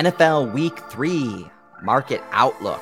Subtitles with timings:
[0.00, 1.46] NFL Week 3
[1.82, 2.80] Market Outlook.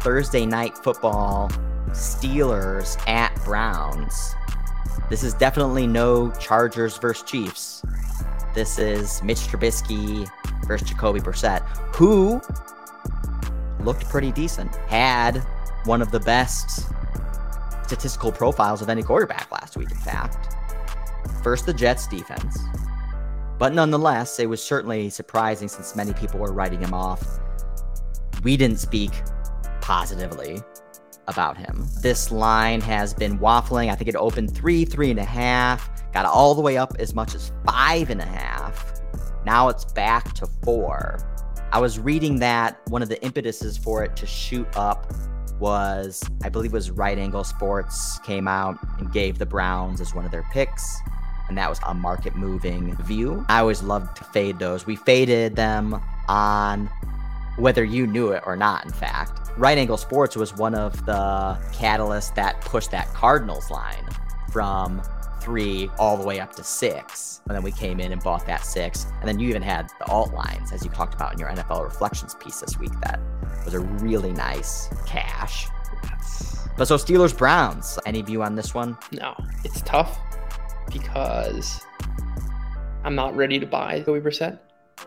[0.00, 1.50] Thursday night football,
[1.90, 4.34] Steelers at Browns.
[5.10, 7.82] This is definitely no Chargers versus Chiefs.
[8.54, 10.26] This is Mitch Trubisky
[10.66, 11.60] versus Jacoby Brissett,
[11.94, 12.40] who
[13.84, 15.36] looked pretty decent, had
[15.84, 16.88] one of the best
[17.84, 20.48] statistical profiles of any quarterback last week, in fact.
[21.42, 22.58] First, the Jets defense.
[23.58, 27.40] But nonetheless, it was certainly surprising since many people were writing him off.
[28.44, 29.10] We didn't speak
[29.80, 30.60] positively
[31.26, 31.86] about him.
[32.00, 33.90] This line has been waffling.
[33.90, 37.14] I think it opened three, three and a half, got all the way up as
[37.14, 39.00] much as five and a half.
[39.44, 41.18] Now it's back to four.
[41.72, 45.12] I was reading that one of the impetuses for it to shoot up
[45.58, 50.14] was, I believe it was Right Angle Sports came out and gave the Browns as
[50.14, 50.98] one of their picks.
[51.48, 53.44] And that was a market moving view.
[53.48, 54.86] I always loved to fade those.
[54.86, 56.90] We faded them on
[57.56, 59.50] whether you knew it or not, in fact.
[59.56, 64.04] Right Angle Sports was one of the catalysts that pushed that Cardinals line
[64.52, 65.02] from
[65.40, 67.40] three all the way up to six.
[67.46, 69.06] And then we came in and bought that six.
[69.20, 71.82] And then you even had the alt lines, as you talked about in your NFL
[71.82, 73.20] reflections piece this week, that
[73.64, 75.66] was a really nice cash.
[76.76, 78.96] But so Steelers Browns, any view on this one?
[79.10, 80.16] No, it's tough
[80.92, 81.80] because
[83.04, 84.58] I'm not ready to buy Kobe Brissett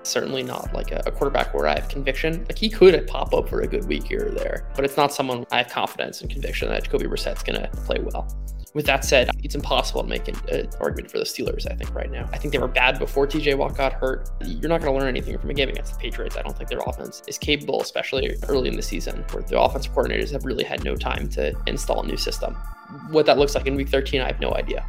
[0.03, 2.43] certainly not like a, a, quarterback where I have conviction.
[2.45, 5.13] Like he could pop up for a good week here or there, but it's not
[5.13, 8.27] someone I have confidence and conviction that Jacoby Brissett's going to play well.
[8.73, 11.93] With that said, it's impossible to make an, an, argument for the Steelers, I think,
[11.93, 12.29] right now.
[12.31, 14.29] I think they were bad before TJ Watt got hurt.
[14.45, 16.37] You're not going to learn anything from a game against the Patriots.
[16.37, 19.93] I don't think their offense is capable, especially early in the season, where the offensive
[19.93, 22.55] coordinators have really had no time to install a new system.
[23.09, 24.85] What that looks like in week 13, I have no idea.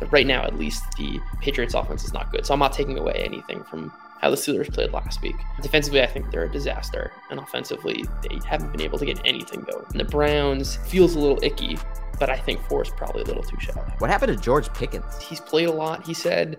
[0.00, 2.44] But right now, at least, the Patriots offense is not good.
[2.44, 5.36] So I'm not taking away anything from how the Steelers played last week.
[5.62, 9.62] Defensively, I think they're a disaster, and offensively, they haven't been able to get anything
[9.62, 9.84] going.
[9.90, 11.78] And the Browns feels a little icky,
[12.18, 13.82] but I think four is probably a little too shallow.
[13.98, 15.22] What happened to George Pickens?
[15.22, 16.06] He's played a lot.
[16.06, 16.58] He said,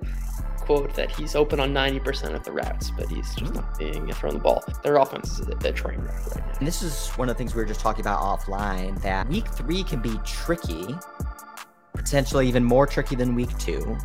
[0.62, 3.56] quote, that he's open on 90% of the routes, but he's just hmm.
[3.56, 4.64] not being thrown the ball.
[4.84, 6.54] Their offense is a, a train wreck right now.
[6.58, 9.48] And this is one of the things we were just talking about offline, that week
[9.48, 10.96] three can be tricky,
[11.94, 13.98] potentially even more tricky than week two.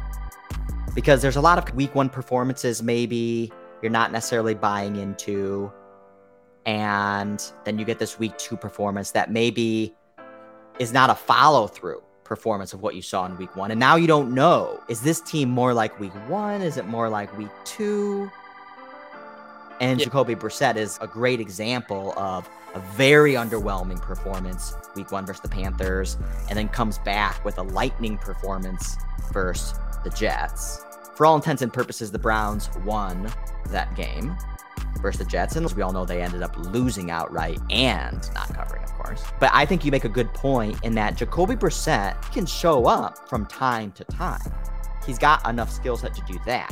[0.94, 3.52] Because there's a lot of week one performances maybe
[3.82, 5.70] you're not necessarily buying into.
[6.64, 9.94] And then you get this week two performance that maybe
[10.78, 13.70] is not a follow through performance of what you saw in week one.
[13.70, 16.62] And now you don't know is this team more like week one?
[16.62, 18.30] Is it more like week two?
[19.80, 20.06] And yeah.
[20.06, 25.48] Jacoby Brissett is a great example of a very underwhelming performance week one versus the
[25.48, 26.16] Panthers,
[26.48, 28.96] and then comes back with a lightning performance
[29.32, 30.84] versus the Jets
[31.16, 33.32] for all intents and purposes, the Browns won
[33.70, 34.36] that game
[35.00, 35.56] versus the Jets.
[35.56, 39.24] And as we all know, they ended up losing outright and not covering, of course.
[39.40, 43.26] But I think you make a good point in that Jacoby Brissett can show up
[43.30, 44.52] from time to time.
[45.06, 46.70] He's got enough skill set to do that.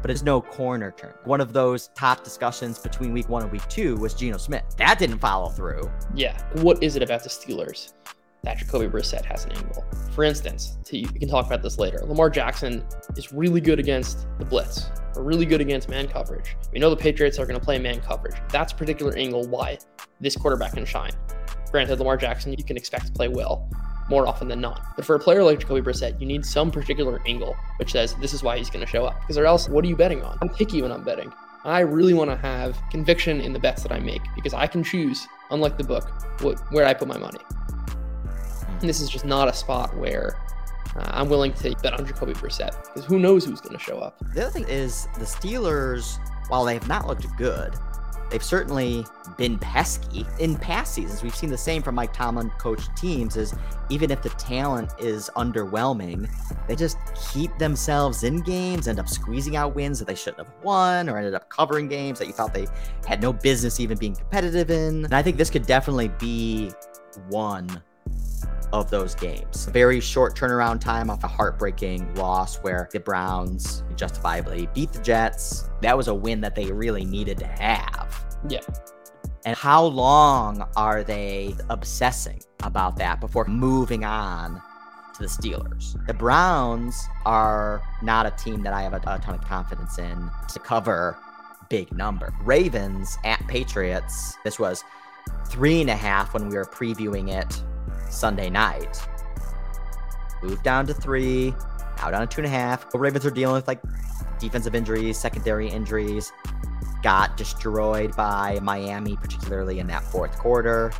[0.00, 1.14] But it's no corner turn.
[1.24, 4.64] One of those top discussions between week one and week two was Geno Smith.
[4.76, 5.90] That didn't follow through.
[6.14, 6.40] Yeah.
[6.62, 7.92] What is it about the Steelers
[8.44, 9.84] that Jacoby Brissett has an angle.
[10.12, 11.98] For instance, to, you can talk about this later.
[12.04, 12.84] Lamar Jackson
[13.16, 16.56] is really good against the blitz, or really good against man coverage.
[16.72, 18.36] We know the Patriots are going to play man coverage.
[18.50, 19.78] That's a particular angle why
[20.20, 21.12] this quarterback can shine.
[21.70, 23.68] Granted, Lamar Jackson, you can expect to play well
[24.08, 24.80] more often than not.
[24.96, 28.34] But for a player like Jacoby Brissett, you need some particular angle which says this
[28.34, 29.20] is why he's going to show up.
[29.20, 30.38] Because or else, what are you betting on?
[30.42, 31.32] I'm picky when I'm betting.
[31.64, 34.82] I really want to have conviction in the bets that I make because I can
[34.82, 36.08] choose, unlike the book,
[36.40, 37.40] what, where I put my money.
[38.80, 40.36] And this is just not a spot where
[40.96, 43.98] uh, I'm willing to bet on Jacoby Brissett because who knows who's going to show
[43.98, 44.18] up.
[44.34, 47.74] The other thing is the Steelers, while they have not looked good,
[48.30, 49.04] they've certainly
[49.36, 51.22] been pesky in past seasons.
[51.22, 53.54] We've seen the same from Mike Tomlin coached teams is
[53.90, 56.28] even if the talent is underwhelming,
[56.66, 56.98] they just
[57.32, 61.16] keep themselves in games, end up squeezing out wins that they shouldn't have won, or
[61.16, 62.66] ended up covering games that you thought they
[63.06, 65.04] had no business even being competitive in.
[65.04, 66.70] And I think this could definitely be
[67.28, 67.82] one
[68.72, 69.66] of those games.
[69.66, 75.70] Very short turnaround time off a heartbreaking loss where the Browns justifiably beat the Jets.
[75.82, 78.26] That was a win that they really needed to have.
[78.48, 78.60] Yeah.
[79.44, 84.60] And how long are they obsessing about that before moving on
[85.14, 85.94] to the Steelers?
[86.06, 90.30] The Browns are not a team that I have a, a ton of confidence in
[90.52, 91.16] to cover
[91.70, 92.34] big number.
[92.42, 94.84] Ravens at Patriots, this was
[95.46, 97.62] three and a half when we were previewing it
[98.10, 99.00] Sunday night.
[100.42, 101.54] Moved down to three,
[101.98, 102.90] now down to two and a half.
[102.90, 103.80] The Ravens are dealing with like
[104.38, 106.32] defensive injuries, secondary injuries.
[107.02, 110.92] got destroyed by Miami, particularly in that fourth quarter.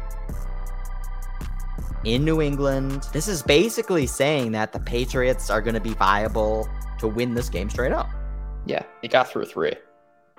[2.04, 6.68] In New England, this is basically saying that the Patriots are going to be viable
[6.98, 8.08] to win this game straight up.
[8.66, 9.72] Yeah, they got through three.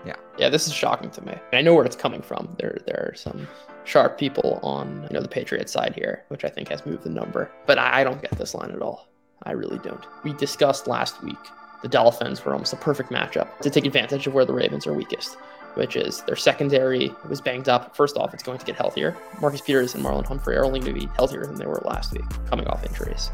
[0.05, 0.15] Yeah.
[0.37, 1.35] Yeah, this is shocking to me.
[1.51, 2.55] I know where it's coming from.
[2.57, 3.47] There there are some
[3.89, 7.09] sharp people on you know the Patriots side here, which I think has moved the
[7.09, 7.51] number.
[7.65, 9.09] But I don't get this line at all.
[9.43, 10.05] I really don't.
[10.23, 11.37] We discussed last week
[11.81, 14.93] the Dolphins were almost a perfect matchup to take advantage of where the Ravens are
[14.93, 15.35] weakest,
[15.75, 17.95] which is their secondary was banged up.
[17.95, 19.15] First off, it's going to get healthier.
[19.41, 22.13] Marcus Peters and Marlon Humphrey are only going to be healthier than they were last
[22.13, 23.31] week, coming off injuries.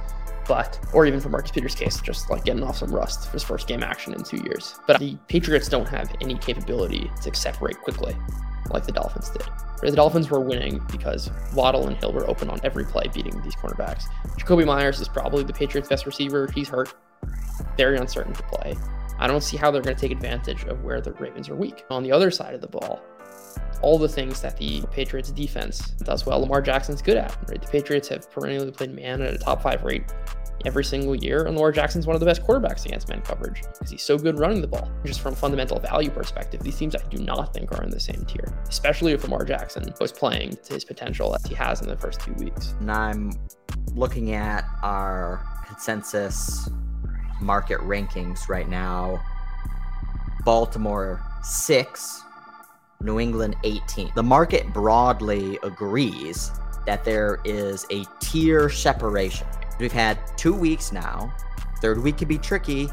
[0.47, 3.43] But, or even for Marcus Peters' case, just like getting off some rust for his
[3.43, 4.75] first game action in two years.
[4.85, 8.15] But the Patriots don't have any capability to separate quickly
[8.71, 9.43] like the Dolphins did.
[9.81, 13.55] The Dolphins were winning because Waddle and Hill were open on every play, beating these
[13.55, 14.05] cornerbacks.
[14.37, 16.49] Jakobi Myers is probably the Patriots' best receiver.
[16.53, 16.93] He's hurt
[17.77, 18.75] very uncertain to play.
[19.17, 21.83] I don't see how they're going to take advantage of where the Ravens are weak.
[21.89, 23.01] On the other side of the ball,
[23.81, 27.35] all the things that the Patriots defense does well, Lamar Jackson's good at.
[27.49, 27.61] Right?
[27.61, 30.03] The Patriots have perennially played man at a top five rate
[30.65, 33.89] every single year, and Lamar Jackson's one of the best quarterbacks against man coverage because
[33.89, 34.89] he's so good running the ball.
[35.05, 37.99] Just from a fundamental value perspective, these teams I do not think are in the
[37.99, 41.87] same tier, especially if Lamar Jackson was playing to his potential as he has in
[41.87, 42.73] the first two weeks.
[42.79, 43.31] And I'm
[43.93, 46.69] looking at our consensus
[47.41, 49.21] market rankings right now.
[50.43, 52.23] Baltimore 6,
[53.01, 54.11] New England 18.
[54.15, 56.51] The market broadly agrees
[56.85, 59.47] that there is a tier separation.
[59.79, 61.33] We've had two weeks now.
[61.81, 62.89] Third week could be tricky,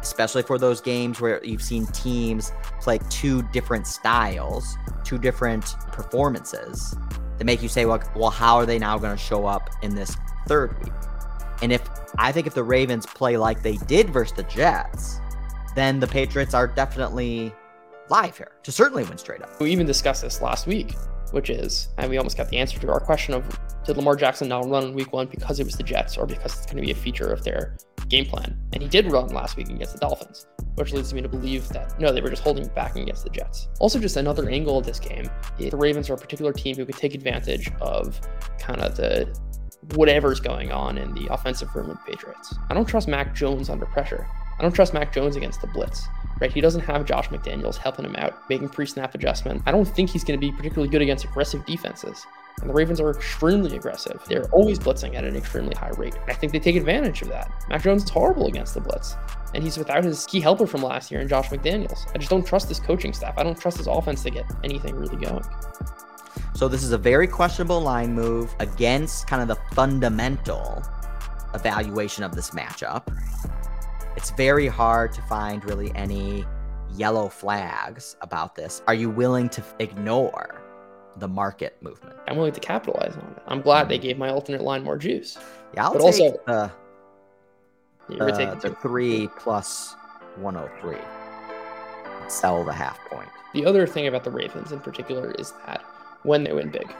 [0.00, 6.96] especially for those games where you've seen teams play two different styles, two different performances
[7.38, 9.94] that make you say, well, well how are they now going to show up in
[9.94, 10.16] this
[10.46, 10.92] third week?
[11.62, 15.20] And if I think if the Ravens play like they did versus the Jets,
[15.74, 17.52] then the Patriots are definitely
[18.10, 19.60] live here to certainly win straight up.
[19.60, 20.94] We even discussed this last week,
[21.30, 24.48] which is, and we almost got the answer to our question of did Lamar Jackson
[24.48, 26.82] now run in week one because it was the Jets or because it's going to
[26.82, 27.76] be a feature of their
[28.08, 28.58] game plan?
[28.72, 30.46] And he did run last week against the Dolphins,
[30.76, 33.68] which leads me to believe that no, they were just holding back against the Jets.
[33.80, 35.28] Also, just another angle of this game,
[35.58, 38.20] the Ravens are a particular team who could take advantage of
[38.58, 39.26] kind of the
[39.94, 42.54] whatever's going on in the offensive room of the Patriots.
[42.70, 44.26] I don't trust Mac Jones under pressure.
[44.58, 46.08] I don't trust Mac Jones against the blitz.
[46.40, 46.52] Right?
[46.52, 49.62] He doesn't have Josh McDaniels helping him out, making pre-snap adjustments.
[49.66, 52.26] I don't think he's going to be particularly good against aggressive defenses.
[52.60, 54.20] And the Ravens are extremely aggressive.
[54.26, 56.16] They're always blitzing at an extremely high rate.
[56.26, 57.50] I think they take advantage of that.
[57.68, 59.16] Mac Jones is horrible against the blitz.
[59.54, 62.08] And he's without his key helper from last year in Josh McDaniels.
[62.14, 63.34] I just don't trust this coaching staff.
[63.36, 65.44] I don't trust his offense to get anything really going.
[66.54, 70.82] So this is a very questionable line move against kind of the fundamental
[71.54, 73.06] evaluation of this matchup.
[74.16, 76.44] It's very hard to find really any
[76.94, 78.82] yellow flags about this.
[78.86, 80.60] Are you willing to ignore
[81.16, 82.16] the market movement?
[82.28, 83.42] I'm willing to capitalize on it.
[83.46, 85.36] I'm glad they gave my alternate line more juice.
[85.74, 86.70] Yeah, I'll But take also- the,
[88.08, 89.96] take the, uh, the three plus
[90.36, 90.96] 103.
[92.28, 93.28] Sell the half point.
[93.52, 95.82] The other thing about the Ravens in particular is that
[96.22, 96.92] when they win big,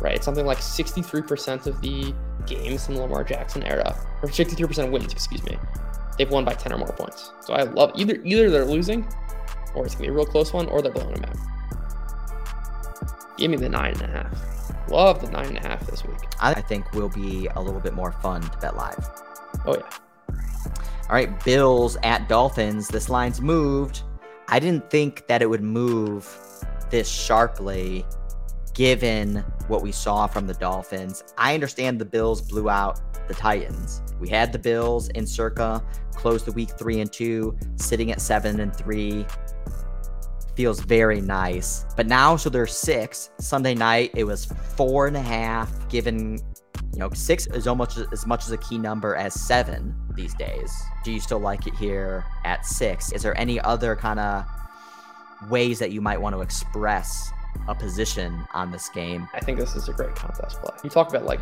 [0.00, 0.22] right?
[0.22, 2.14] Something like 63% of the
[2.46, 5.58] games in the Lamar Jackson era, or 63% of wins, excuse me,
[6.18, 7.32] they've won by 10 or more points.
[7.40, 9.06] So I love either either they're losing,
[9.74, 11.36] or it's gonna be a real close one, or they're blowing them out.
[13.36, 14.88] Give me the nine and a half.
[14.88, 16.18] Love the nine and a half this week.
[16.40, 19.10] I I think will be a little bit more fun to bet live.
[19.66, 19.90] Oh yeah.
[21.08, 22.88] All right, Bills at Dolphins.
[22.88, 24.02] This line's moved.
[24.48, 26.28] I didn't think that it would move
[26.90, 28.04] this sharply
[28.76, 29.36] given
[29.68, 31.24] what we saw from the Dolphins.
[31.38, 34.02] I understand the Bills blew out the Titans.
[34.20, 35.82] We had the Bills in circa,
[36.14, 39.24] closed the week three and two, sitting at seven and three.
[40.54, 41.86] Feels very nice.
[41.96, 43.30] But now, so they're six.
[43.40, 46.38] Sunday night, it was four and a half, given
[46.92, 50.72] you know, six is almost as much as a key number as seven these days.
[51.02, 53.12] Do you still like it here at six?
[53.12, 54.44] Is there any other kind of
[55.50, 57.30] ways that you might want to express
[57.68, 59.28] a position on this game?
[59.34, 60.74] I think this is a great contest play.
[60.84, 61.40] You talk about like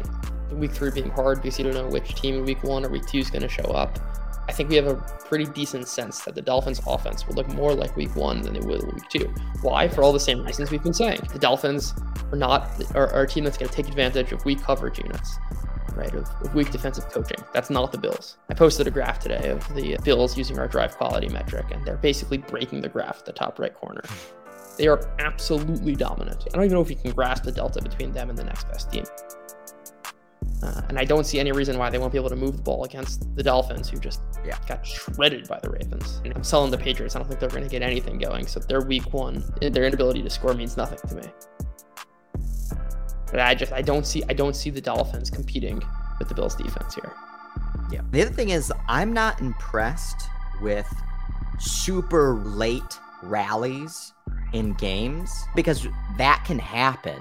[0.50, 3.06] week three being hard because you don't know which team in week one or week
[3.06, 3.98] two is going to show up.
[4.46, 7.74] I think we have a pretty decent sense that the Dolphins' offense will look more
[7.74, 9.32] like week one than it will week two.
[9.62, 9.88] Why?
[9.88, 11.20] For all the same reasons we've been saying.
[11.32, 11.94] The Dolphins
[12.30, 15.38] are not are, are a team that's going to take advantage of weak coverage units,
[15.94, 16.12] right?
[16.14, 17.38] Of, of weak defensive coaching.
[17.54, 18.36] That's not the Bills.
[18.50, 21.96] I posted a graph today of the Bills using our drive quality metric, and they're
[21.96, 24.02] basically breaking the graph at the top right corner.
[24.76, 26.44] They are absolutely dominant.
[26.46, 28.64] I don't even know if you can grasp the delta between them and the next
[28.64, 29.04] best team.
[30.62, 32.62] Uh, and I don't see any reason why they won't be able to move the
[32.62, 34.56] ball against the Dolphins, who just Yeah.
[34.66, 36.20] got shredded by the Ravens.
[36.24, 37.14] And I'm selling the Patriots.
[37.14, 38.46] I don't think they're going to get anything going.
[38.46, 41.28] So their week one, their inability to score means nothing to me.
[43.30, 45.82] But I just I don't see I don't see the Dolphins competing
[46.18, 47.12] with the Bills defense here.
[47.90, 48.00] Yeah.
[48.10, 50.28] The other thing is, I'm not impressed
[50.62, 50.86] with
[51.58, 54.13] super late rallies
[54.54, 57.20] in games because that can happen.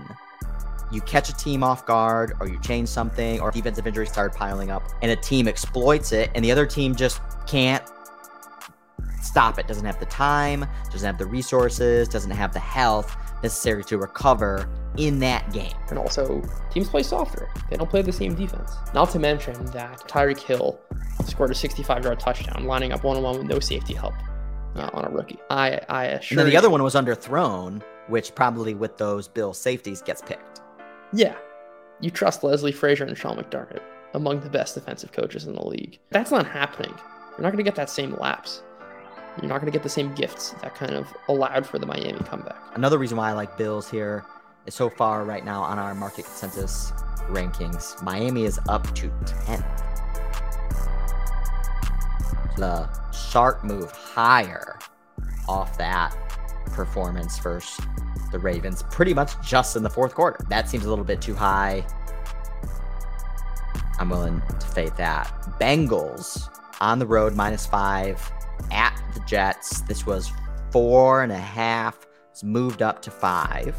[0.92, 4.70] You catch a team off guard, or you change something, or defensive injuries start piling
[4.70, 7.84] up, and a team exploits it, and the other team just can't
[9.20, 9.68] stop it.
[9.68, 14.70] Doesn't have the time, doesn't have the resources, doesn't have the health necessary to recover
[14.98, 15.74] in that game.
[15.90, 17.50] And also, teams play softer.
[17.72, 18.72] They don't play the same defense.
[18.94, 20.80] Not to mention that Tyreek Hill
[21.26, 24.14] scored a 65 yard touchdown, lining up one on one with no safety help
[24.76, 25.40] uh, on a rookie.
[25.50, 29.28] I, I assure And then the you- other one was underthrown, which probably with those
[29.28, 30.62] Bill safeties gets picked.
[31.14, 31.36] Yeah.
[32.02, 33.82] You trust Leslie Frazier and Sean McDermott,
[34.14, 36.00] among the best defensive coaches in the league.
[36.10, 36.94] That's not happening.
[37.32, 38.62] You're not going to get that same lapse.
[39.42, 42.20] You're not going to get the same gifts that kind of allowed for the Miami
[42.20, 42.58] comeback.
[42.76, 44.24] Another reason why I like Bills here
[44.66, 46.92] is so far right now on our market consensus
[47.30, 49.80] rankings, Miami is up to 10th.
[52.58, 52.88] The
[53.34, 54.78] sharp move higher
[55.50, 56.16] off that
[56.68, 57.84] performance versus
[58.32, 60.46] the Ravens, pretty much just in the fourth quarter.
[60.50, 61.84] That seems a little bit too high.
[63.98, 65.34] I'm willing to fade that.
[65.60, 66.48] Bengals
[66.80, 68.22] on the road, minus five
[68.72, 69.82] at the Jets.
[69.82, 70.32] This was
[70.72, 72.06] four and a half.
[72.30, 73.76] It's moved up to five.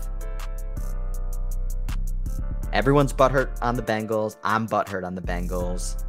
[2.72, 4.36] Everyone's butthurt on the Bengals.
[4.42, 6.03] I'm butthurt on the Bengals.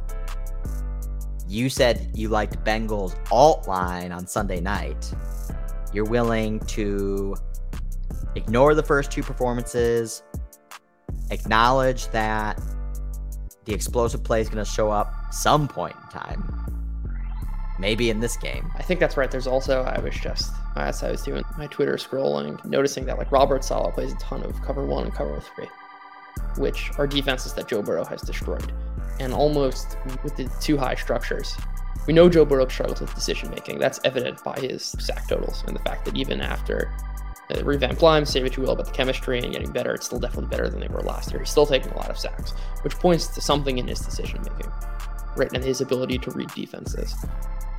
[1.48, 5.12] You said you liked Bengals alt line on Sunday night.
[5.92, 7.36] You're willing to
[8.34, 10.22] ignore the first two performances,
[11.30, 12.60] acknowledge that
[13.64, 16.52] the explosive play is going to show up some point in time.
[17.78, 18.70] Maybe in this game.
[18.74, 19.30] I think that's right.
[19.30, 23.30] There's also, I was just, as I was doing my Twitter scrolling, noticing that like
[23.30, 25.68] Robert Saleh plays a ton of cover one and cover three,
[26.56, 28.72] which are defenses that Joe Burrow has destroyed.
[29.18, 31.56] And almost with the two high structures,
[32.06, 33.78] we know Joe Burrow struggles with decision making.
[33.78, 36.92] That's evident by his sack totals and the fact that even after
[37.50, 40.18] uh, revamped lime, say what you will about the chemistry and getting better, it's still
[40.18, 41.40] definitely better than they were last year.
[41.40, 44.70] He's still taking a lot of sacks, which points to something in his decision making,
[45.36, 45.50] right?
[45.52, 47.14] And his ability to read defenses.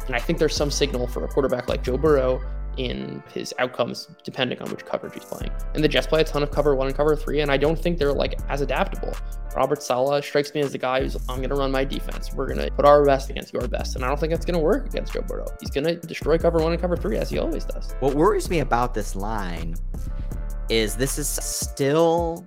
[0.06, 2.42] And I think there's some signal for a quarterback like Joe Burrow
[2.78, 5.52] in his outcomes depending on which coverage he's playing.
[5.74, 7.78] And the Jets play a ton of cover one and cover three, and I don't
[7.78, 9.14] think they're like as adaptable.
[9.56, 12.34] Robert Saleh strikes me as the guy who's I'm gonna run my defense.
[12.34, 13.96] We're gonna put our best against your best.
[13.96, 15.48] And I don't think that's gonna work against Joe Burrow.
[15.60, 17.96] He's gonna destroy cover one and cover three as he always does.
[18.00, 19.76] What worries me about this line
[20.70, 22.46] is this is still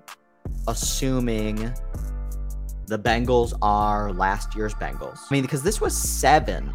[0.69, 1.73] assuming
[2.87, 5.19] the Bengals are last year's Bengals.
[5.31, 6.73] I mean, because this was seven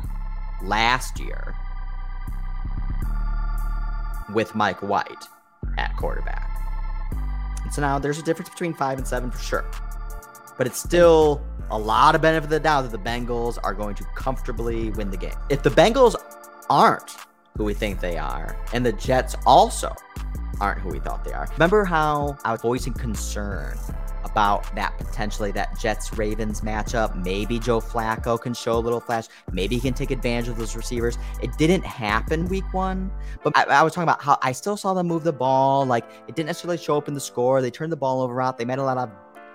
[0.64, 1.56] last year
[4.34, 5.26] with Mike White
[5.78, 6.52] at quarterback.
[7.64, 9.66] And so now there's a difference between five and seven for sure.
[10.58, 13.96] But it's still a lot of benefit of the doubt that the Bengals are going
[13.96, 15.34] to comfortably win the game.
[15.50, 16.16] If the Bengals
[16.70, 17.18] aren't
[17.58, 19.94] who we think they are, and the Jets also
[20.60, 21.48] aren't who we thought they are.
[21.54, 23.78] Remember how I was voicing concern
[24.26, 27.16] about that potentially that Jets Ravens matchup?
[27.24, 29.28] Maybe Joe Flacco can show a little flash.
[29.52, 31.18] Maybe he can take advantage of those receivers.
[31.42, 33.12] It didn't happen week one,
[33.44, 35.86] but I, I was talking about how I still saw them move the ball.
[35.86, 37.62] Like it didn't necessarily show up in the score.
[37.62, 38.58] They turned the ball over out.
[38.58, 39.12] They made a lot of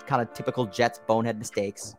[0.06, 1.94] kind of typical Jets bonehead mistakes.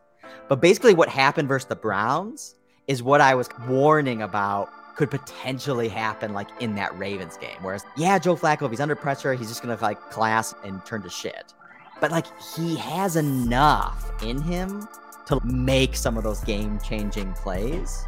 [0.48, 2.56] But basically, what happened versus the Browns
[2.88, 7.56] is what I was warning about could potentially happen like in that Ravens game.
[7.62, 11.02] Whereas, yeah, Joe Flacco, if he's under pressure, he's just gonna like class and turn
[11.02, 11.54] to shit.
[12.02, 14.88] But like he has enough in him
[15.26, 18.04] to make some of those game changing plays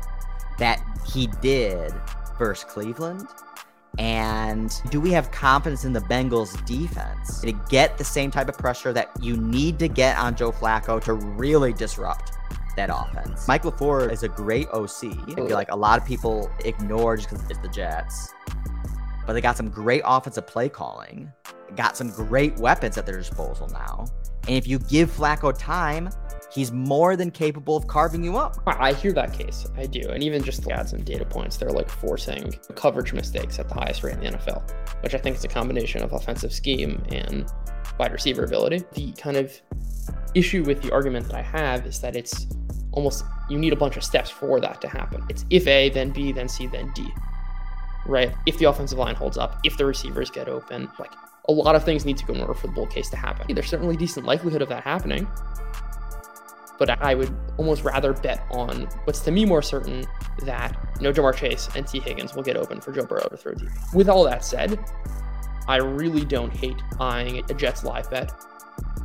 [0.58, 1.94] that he did
[2.36, 3.28] versus Cleveland.
[3.96, 8.58] And do we have confidence in the Bengals defense to get the same type of
[8.58, 12.32] pressure that you need to get on Joe Flacco to really disrupt
[12.74, 13.46] that offense?
[13.46, 15.04] Mike LaFleur is a great OC.
[15.04, 18.34] I feel like a lot of people ignore just because it's the Jets.
[19.26, 21.32] But they got some great offensive play calling,
[21.76, 24.06] got some great weapons at their disposal now.
[24.46, 26.10] And if you give Flacco time,
[26.52, 28.56] he's more than capable of carving you up.
[28.66, 29.66] I hear that case.
[29.76, 30.08] I do.
[30.10, 33.74] And even just to add some data points, they're like forcing coverage mistakes at the
[33.74, 34.70] highest rate in the NFL,
[35.02, 37.50] which I think is a combination of offensive scheme and
[37.98, 38.84] wide receiver ability.
[38.92, 39.58] The kind of
[40.34, 42.46] issue with the argument that I have is that it's
[42.92, 45.24] almost you need a bunch of steps for that to happen.
[45.28, 47.08] It's if A, then B, then C, then D.
[48.06, 48.34] Right?
[48.46, 51.12] If the offensive line holds up, if the receivers get open, like
[51.48, 53.54] a lot of things need to go in order for the bull case to happen.
[53.54, 55.26] There's certainly decent likelihood of that happening.
[56.78, 60.04] but I would almost rather bet on what's to me more certain
[60.44, 63.36] that you know Ja'Marr Chase and Tee Higgins will get open for Joe Burrow to
[63.36, 63.68] throw deep.
[63.94, 64.78] With all that said,
[65.68, 68.32] I really don't hate buying a Jets live bet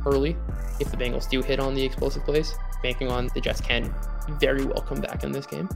[0.06, 0.36] early
[0.80, 3.94] if the Bengals do hit on the explosive plays, banking on the Jets can
[4.38, 5.68] very well come back in this game.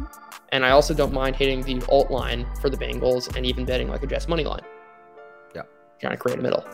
[0.52, 3.88] And I also don't mind hitting the alt line for the Bengals and even betting
[3.88, 4.62] like a Jets money line.
[5.54, 5.62] Yeah.
[5.98, 6.64] Trying to create a middle.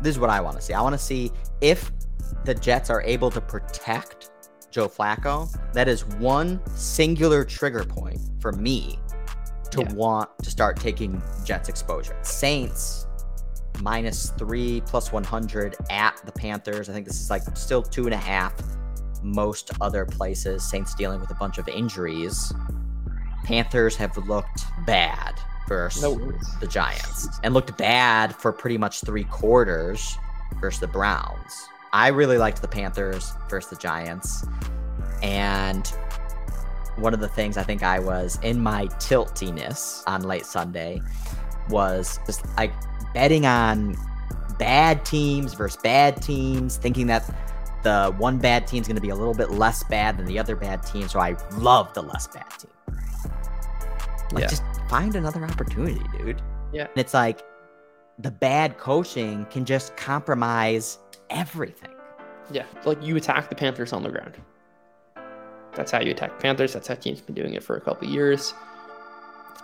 [0.00, 0.72] This is what I want to see.
[0.72, 1.90] I want to see if
[2.44, 4.30] the Jets are able to protect
[4.70, 5.50] Joe Flacco.
[5.72, 8.98] That is one singular trigger point for me
[9.70, 9.92] to yeah.
[9.92, 12.16] want to start taking Jets exposure.
[12.22, 13.06] Saints
[13.82, 16.88] minus three plus 100 at the Panthers.
[16.88, 18.54] I think this is like still two and a half.
[19.22, 22.52] Most other places, Saints dealing with a bunch of injuries.
[23.44, 25.34] Panthers have looked bad
[25.68, 30.18] versus no the Giants and looked bad for pretty much three quarters
[30.60, 31.68] versus the Browns.
[31.92, 34.46] I really liked the Panthers versus the Giants.
[35.22, 35.86] And
[36.96, 41.00] one of the things I think I was in my tiltiness on late Sunday
[41.68, 42.72] was just like
[43.14, 43.96] betting on
[44.58, 47.24] bad teams versus bad teams, thinking that
[47.82, 50.38] the one bad team is going to be a little bit less bad than the
[50.38, 51.08] other bad team.
[51.08, 52.70] So I love the less bad team.
[54.32, 54.48] Like, yeah.
[54.48, 56.42] just find another opportunity, dude.
[56.72, 56.82] Yeah.
[56.82, 57.42] And it's like
[58.18, 60.98] the bad coaching can just compromise
[61.30, 61.90] everything.
[62.52, 62.66] Yeah.
[62.84, 64.36] Like you attack the Panthers on the ground.
[65.74, 66.72] That's how you attack Panthers.
[66.72, 68.54] That's how teams been doing it for a couple years.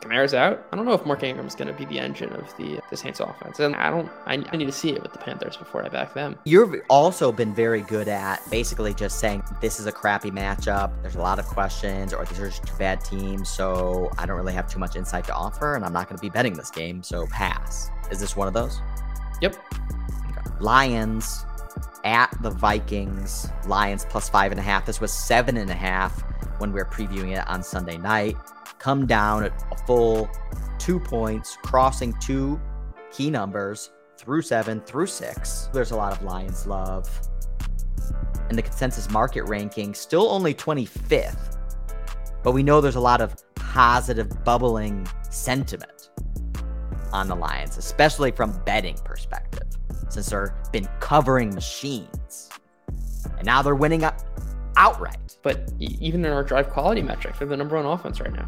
[0.06, 0.66] Kamara's out.
[0.72, 3.20] I don't know if Mark Ingram's going to be the engine of the the Saints
[3.20, 4.08] offense, and I don't.
[4.26, 6.38] I, I need to see it with the Panthers before I back them.
[6.44, 10.92] You've also been very good at basically just saying this is a crappy matchup.
[11.02, 14.36] There's a lot of questions, or these are just two bad teams, so I don't
[14.36, 16.70] really have too much insight to offer, and I'm not going to be betting this
[16.70, 17.90] game, so pass.
[18.10, 18.80] Is this one of those?
[19.40, 19.56] Yep.
[20.60, 21.44] Lions
[22.04, 23.48] at the Vikings.
[23.66, 24.86] Lions plus five and a half.
[24.86, 26.22] This was seven and a half
[26.58, 28.36] when we were previewing it on Sunday night
[28.78, 30.28] come down at a full
[30.78, 32.60] two points, crossing two
[33.12, 35.68] key numbers through seven, through six.
[35.72, 37.08] There's a lot of Lions love.
[38.48, 41.58] And the consensus market ranking still only 25th,
[42.42, 46.10] but we know there's a lot of positive bubbling sentiment
[47.12, 49.66] on the Lions, especially from betting perspective,
[50.08, 52.50] since they've been covering machines.
[53.36, 54.20] And now they're winning up
[54.76, 55.36] outright.
[55.42, 58.46] But even in our drive quality metric, they're the number one offense right now.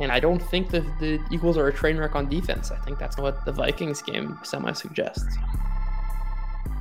[0.00, 2.70] And I don't think the, the Eagles are a train wreck on defense.
[2.70, 5.36] I think that's what the Vikings game semi suggests.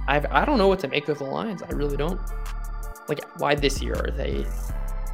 [0.08, 1.62] I've, I don't know what to make of the Lions.
[1.62, 2.20] I really don't.
[3.08, 4.46] Like, why this year are they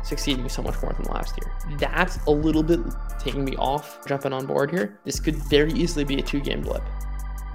[0.04, 1.52] succeeding so much more than last year?
[1.78, 2.80] That's a little bit
[3.20, 4.98] taking me off jumping on board here.
[5.04, 6.84] This could very easily be a two game blip.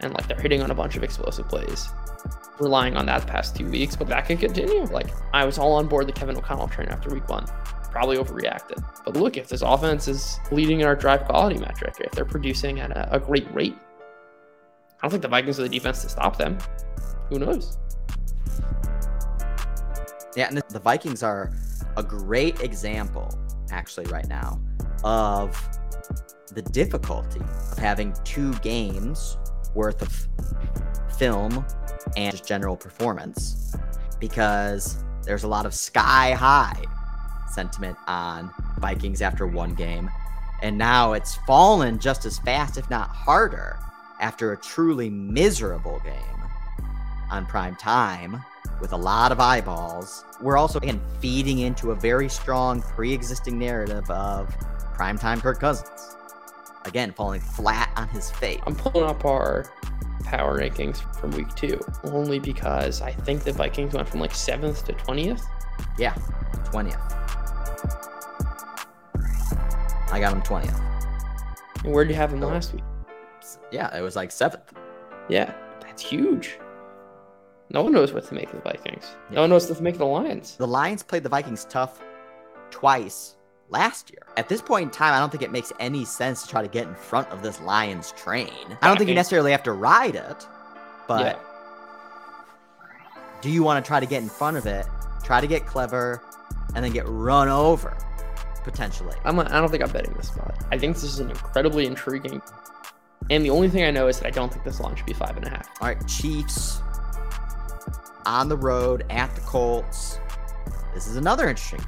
[0.01, 1.89] And like they're hitting on a bunch of explosive plays,
[2.59, 4.85] relying on that the past two weeks, but that can continue.
[4.87, 7.47] Like, I was all on board the Kevin O'Connell train after week one
[7.93, 8.83] probably overreacted.
[9.05, 12.81] But look, if this offense is leading in our drive quality metric, if they're producing
[12.81, 13.77] at a, a great rate,
[14.99, 16.59] I don't think the Vikings are the defense to stop them.
[17.29, 17.79] Who knows?
[20.35, 21.53] Yeah, and the Vikings are
[21.97, 23.39] a great example,
[23.71, 24.61] actually, right now,
[25.05, 25.55] of
[26.55, 29.37] the difficulty of having two games
[29.75, 30.29] worth of
[31.19, 31.65] film
[32.17, 33.75] and just general performance
[34.19, 36.83] because there's a lot of sky high
[37.53, 40.11] sentiment on Vikings after one game.
[40.63, 43.79] And now it's fallen just as fast, if not harder,
[44.21, 46.41] after a truly miserable game
[47.31, 48.43] on prime time
[48.81, 50.25] with a lot of eyeballs.
[50.41, 54.55] We're also, again, feeding into a very strong pre existing narrative of
[54.95, 56.17] primetime Kirk Cousins.
[56.85, 58.61] Again, falling flat on his face.
[58.67, 59.67] I'm pulling up our
[60.25, 64.85] power rankings from week two only because I think the Vikings went from like seventh
[64.87, 65.43] to 20th.
[65.99, 66.15] Yeah,
[66.65, 67.32] 20th.
[70.11, 71.85] I got him 20th.
[71.85, 72.85] And where did you have him so, last week?
[73.71, 74.73] Yeah, it was like seventh.
[75.29, 76.59] Yeah, that's huge.
[77.71, 79.07] No one knows what to make of the Vikings.
[79.31, 80.57] No one knows what to make of the Lions.
[80.57, 82.03] The Lions played the Vikings tough
[82.71, 83.37] twice
[83.71, 84.23] last year.
[84.37, 86.69] At this point in time, I don't think it makes any sense to try to
[86.69, 88.51] get in front of this Lions train.
[88.83, 90.47] I don't think you necessarily have to ride it,
[91.09, 91.39] but yeah.
[93.41, 94.87] do you want to try to get in front of it,
[95.25, 96.21] try to get clever,
[96.75, 97.97] and then get run over?
[98.63, 99.17] potentially.
[99.25, 100.65] I'm I don't think I'm betting this spot.
[100.71, 102.43] I think this is an incredibly intriguing.
[103.31, 105.13] And the only thing I know is that I don't think this line should be
[105.13, 105.69] five and a half.
[105.81, 106.81] All right, Chiefs
[108.25, 110.19] on the road at the Colts.
[110.95, 111.85] This is another interesting.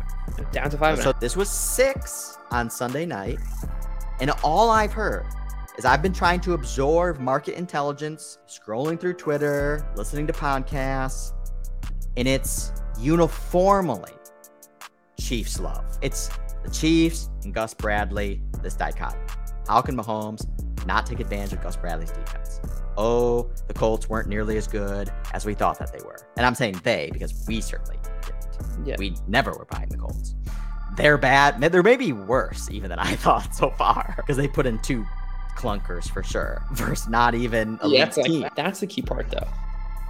[0.52, 1.00] Down to five.
[1.00, 3.38] So this was six on Sunday night,
[4.20, 5.26] and all I've heard
[5.76, 11.32] is I've been trying to absorb market intelligence, scrolling through Twitter, listening to podcasts,
[12.16, 14.12] and it's uniformly
[15.24, 15.84] Chiefs love.
[16.02, 16.28] It's
[16.62, 19.22] the Chiefs and Gus Bradley, this dichotomy.
[19.66, 20.46] How can Mahomes
[20.86, 22.60] not take advantage of Gus Bradley's defense?
[22.98, 26.18] Oh, the Colts weren't nearly as good as we thought that they were.
[26.36, 28.86] And I'm saying they because we certainly didn't.
[28.86, 28.96] Yeah.
[28.98, 30.34] We never were buying the Colts.
[30.96, 31.60] They're bad.
[31.60, 35.06] They're maybe worse even than I thought so far because they put in two
[35.56, 38.48] clunkers for sure versus not even a yeah, that's, like, team.
[38.56, 39.48] that's the key part though.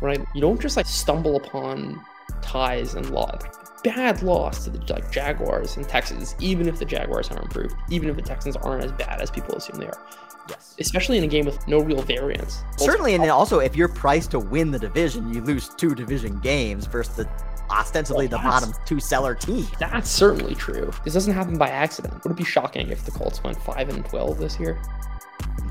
[0.03, 0.21] Right?
[0.35, 2.05] You don't just like stumble upon
[2.43, 3.43] ties and loss.
[3.85, 8.09] Bad loss to the like Jaguars and Texans, even if the Jaguars aren't improved, even
[8.09, 10.07] if the Texans aren't as bad as people assume they are.
[10.49, 10.75] Yes.
[10.79, 12.63] Especially in a game with no real variance.
[12.79, 16.39] Certainly, and then also if you're priced to win the division, you lose two division
[16.41, 17.29] games versus the
[17.71, 19.67] ostensibly the Well, that's- bottom two seller team.
[19.79, 20.91] That's certainly true.
[21.05, 22.23] This doesn't happen by accident.
[22.25, 24.79] Would it be shocking if the Colts went five and twelve this year?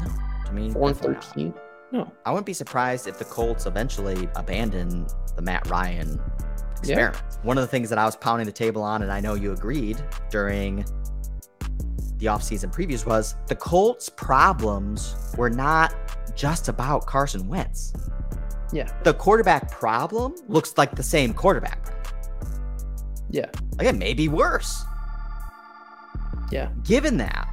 [0.01, 0.11] No,
[0.47, 1.53] I mean, four and thirteen?
[1.91, 2.11] No.
[2.25, 6.19] I wouldn't be surprised if the Colts eventually abandon the Matt Ryan
[6.89, 7.23] experiment.
[7.43, 9.51] One of the things that I was pounding the table on, and I know you
[9.51, 10.85] agreed during
[12.17, 15.93] the offseason previews, was the Colts' problems were not
[16.35, 17.93] just about Carson Wentz.
[18.71, 18.91] Yeah.
[19.03, 21.79] The quarterback problem looks like the same quarterback.
[23.29, 23.49] Yeah.
[23.77, 24.83] Like it may be worse.
[26.51, 26.69] Yeah.
[26.83, 27.49] Given that,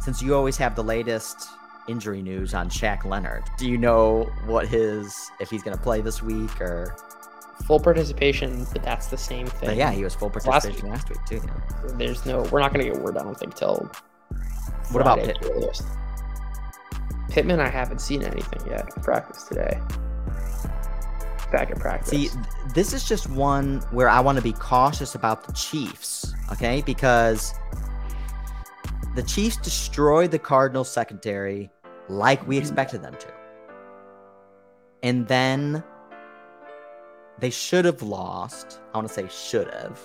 [0.00, 1.48] since you always have the latest
[1.88, 6.00] injury news on Shaq Leonard, do you know what his if he's going to play
[6.00, 6.96] this week or?
[7.64, 9.70] Full participation, but that's the same thing.
[9.70, 11.40] But yeah, he was full Last participation last week too.
[11.42, 11.92] yeah.
[11.94, 13.90] There's no we're not gonna get word, I don't think, till
[14.90, 15.42] What about Friday at Pitt?
[15.42, 15.82] the earliest.
[17.30, 18.88] Pittman, I haven't seen anything yet.
[19.02, 19.80] Practice today.
[21.50, 22.10] Back at practice.
[22.10, 22.28] See,
[22.74, 26.82] this is just one where I want to be cautious about the Chiefs, okay?
[26.84, 27.54] Because
[29.14, 31.70] the Chiefs destroyed the Cardinals secondary
[32.08, 33.26] like we expected them to.
[35.02, 35.82] And then
[37.38, 38.80] they should have lost.
[38.94, 40.00] I want to say should have.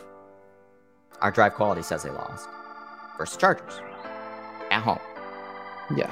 [1.22, 2.48] Our drive quality says they lost
[3.18, 3.80] versus Chargers
[4.72, 5.00] at home.
[5.96, 6.12] yeah.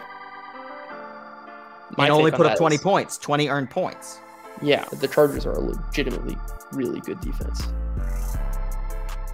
[1.98, 4.20] My and only on put up 20 is- points, 20 earned points.
[4.62, 6.38] Yeah, the Chargers are a legitimately
[6.72, 7.64] really good defense.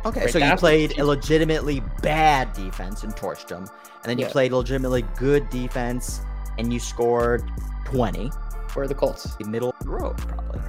[0.06, 4.26] Okay, Right, so you played a legitimately bad defense and torched them, and then you
[4.26, 4.32] Yeah.
[4.32, 6.22] played a legitimately good defense
[6.58, 7.44] and you scored
[7.86, 8.28] 20.
[8.74, 9.36] Where are the Colts?
[9.36, 10.60] The Middle road, probably.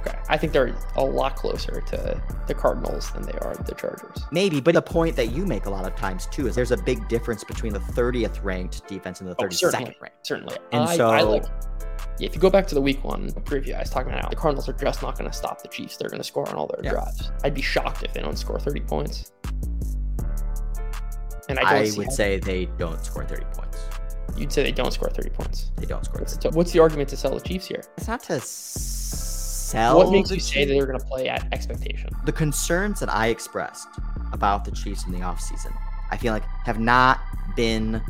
[0.00, 0.18] Okay.
[0.28, 4.24] I think they're a lot closer to the Cardinals than they are the Chargers.
[4.32, 6.76] Maybe, but the point that you make a lot of times too is there's a
[6.76, 9.96] big difference between the 30th ranked defense and the Oh, 32nd certainly.
[10.00, 10.26] ranked.
[10.26, 10.56] Certainly.
[10.72, 11.44] And I, so- I like
[12.18, 14.36] yeah, if you go back to the week one preview I was talking about, the
[14.36, 15.96] Cardinals are just not going to stop the Chiefs.
[15.96, 16.90] They're going to score on all their Yeah.
[16.92, 17.32] drives.
[17.42, 19.32] I'd be shocked if they don't score 30 points.
[21.48, 23.73] And I, I would say they don't score 30 points.
[24.36, 25.70] You'd say they don't score 30 points.
[25.76, 26.20] They don't score.
[26.20, 26.50] What's 30.
[26.50, 27.84] the, what's the argument to sell the Chiefs here?
[27.96, 29.98] It's not to sell.
[29.98, 32.10] what makes the you say that they're going to play at expectation?
[32.24, 33.88] the concerns that I expressed
[34.32, 35.76] about the Chiefs in the offseason,
[36.10, 37.20] I feel like have not
[37.56, 38.02] been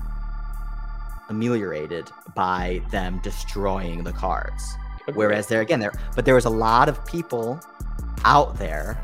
[1.29, 4.75] ameliorated by them destroying the cards.
[5.03, 5.17] Agreed.
[5.17, 7.61] Whereas there again there but there was a lot of people
[8.25, 8.99] out there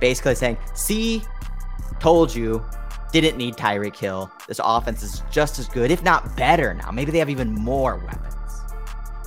[0.00, 1.22] basically saying, see,
[2.00, 2.64] told you,
[3.12, 4.30] didn't need Tyreek Hill.
[4.48, 6.90] This offense is just as good, if not better now.
[6.90, 8.34] Maybe they have even more weapons.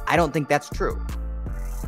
[0.07, 0.99] I don't think that's true.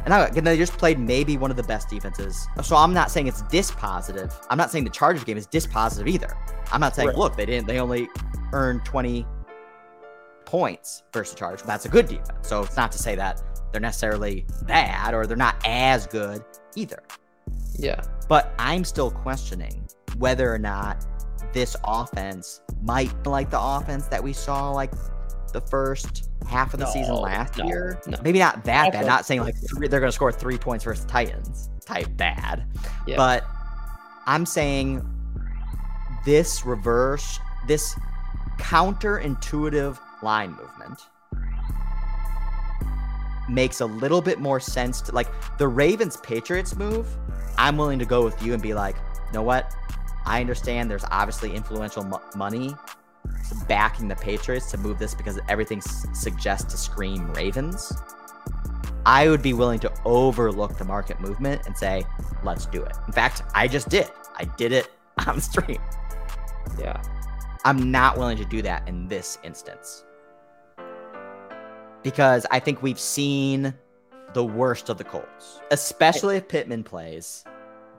[0.04, 2.48] And I, again, they just played maybe one of the best defenses.
[2.64, 4.34] So I'm not saying it's dispositive.
[4.50, 6.38] I'm not saying the Chargers game is dispositive either.
[6.72, 7.18] I'm not saying, Right.
[7.18, 8.08] look, they didn't, they only
[8.54, 9.26] earned 20
[10.46, 11.64] points versus the Chargers.
[11.66, 12.48] That's a good defense.
[12.48, 16.44] So it's not to say that they're necessarily bad or they're not as good
[16.76, 17.02] either.
[17.78, 18.02] Yeah.
[18.30, 21.06] But I'm still questioning whether or not
[21.56, 24.92] this offense might be like the offense that we saw like
[25.54, 28.02] the first half of the season last no, year.
[28.06, 28.18] no.
[28.22, 29.06] Maybe not that bad.
[29.06, 32.66] Not saying like three, they're going to score three points versus Titans type bad.
[33.08, 33.16] Yeah.
[33.16, 33.46] But
[34.28, 35.10] I'm saying
[36.26, 37.98] this reverse, this
[38.58, 41.00] counterintuitive line movement
[43.48, 47.08] makes a little bit more sense to like the Ravens Patriots move.
[47.58, 49.74] I'm willing to go with you and be like, you know what?
[50.26, 52.74] I understand there's obviously influential mo- money
[53.68, 57.94] backing the Patriots to move this because everything s- suggests to scream Ravens.
[59.06, 62.04] I would be willing to overlook the market movement and say,
[62.44, 62.94] let's do it.
[63.06, 64.10] In fact, I just did.
[64.36, 64.90] I did it
[65.28, 65.82] on stream.
[66.80, 67.02] yeah.
[67.66, 70.04] I'm not willing to do that in this instance.
[72.04, 73.74] Because I think we've seen
[74.34, 77.44] the worst of the Colts, especially if Pittman plays.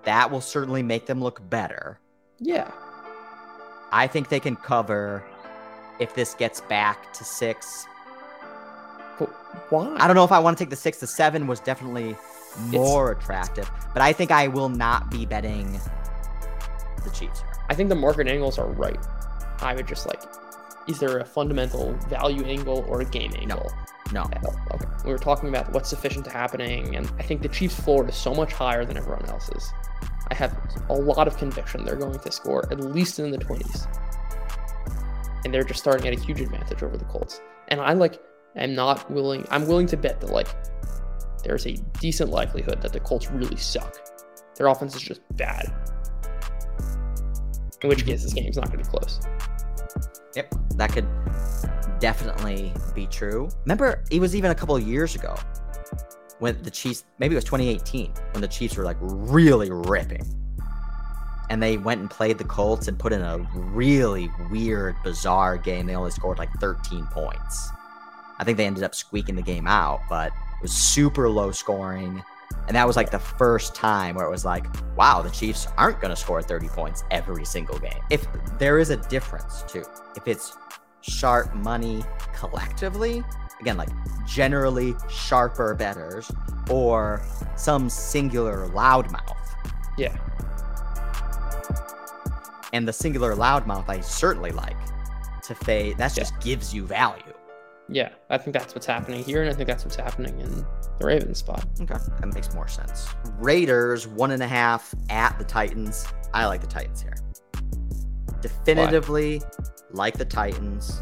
[0.04, 1.98] That will certainly make them look better.
[2.38, 2.70] Yeah.
[3.92, 5.24] I think they can cover
[5.98, 7.86] if this gets back to six.
[9.18, 9.28] But
[9.70, 9.96] why?
[9.98, 12.16] I don't know if I want to take the six to seven was definitely
[12.70, 13.70] more attractive.
[13.92, 15.80] But I think I will not be betting
[17.04, 17.42] the Chiefs.
[17.68, 18.98] I think the market angles are right.
[19.60, 20.22] I would just like,
[20.86, 23.72] is there a fundamental value angle or a game angle?
[24.12, 24.24] No.
[24.42, 24.54] No.
[24.74, 24.86] Okay.
[25.04, 28.14] We were talking about what's sufficient to happening, and I think the Chiefs' floor is
[28.14, 29.72] so much higher than everyone else's.
[30.30, 30.56] I have
[30.88, 33.86] a lot of conviction they're going to score at least in the 20s.
[35.44, 37.40] And they're just starting at a huge advantage over the Colts.
[37.68, 38.20] And I like
[38.56, 40.48] am not willing I'm willing to bet that like
[41.44, 43.96] there's a decent likelihood that the Colts really suck.
[44.56, 45.72] Their offense is just bad.
[47.82, 49.20] In which case this game's not gonna be close.
[50.34, 50.54] Yep.
[50.76, 51.06] That could
[52.00, 53.48] definitely be true.
[53.64, 55.36] Remember, it was even a couple years ago
[56.38, 60.24] when the Chiefs, maybe it was 2018, when the Chiefs were like really ripping.
[61.48, 65.86] And they went and played the Colts and put in a really weird, bizarre game.
[65.86, 67.70] They only scored like 13 points.
[68.38, 72.22] I think they ended up squeaking the game out, but it was super low scoring.
[72.66, 76.00] And that was like the first time where it was like, wow, the Chiefs aren't
[76.00, 78.00] going to score 30 points every single game.
[78.10, 78.26] If
[78.58, 79.84] there is a difference too,
[80.16, 80.56] if it's
[81.00, 83.22] sharp money collectively,
[83.60, 83.88] again, like
[84.26, 86.30] generally sharper betters
[86.70, 87.22] or
[87.56, 89.36] some singular loudmouth.
[89.96, 90.16] Yeah.
[92.72, 94.76] And the singular loudmouth I certainly like
[95.44, 95.96] to fade.
[95.98, 97.22] That just gives you value.
[97.88, 100.66] Yeah, I think that's what's happening here, and I think that's what's happening in
[100.98, 101.64] the Ravens spot.
[101.80, 103.06] Okay, that makes more sense.
[103.38, 106.04] Raiders one and a half at the Titans.
[106.34, 107.14] I like the Titans here.
[108.40, 109.46] Definitively Why?
[109.92, 111.00] like the Titans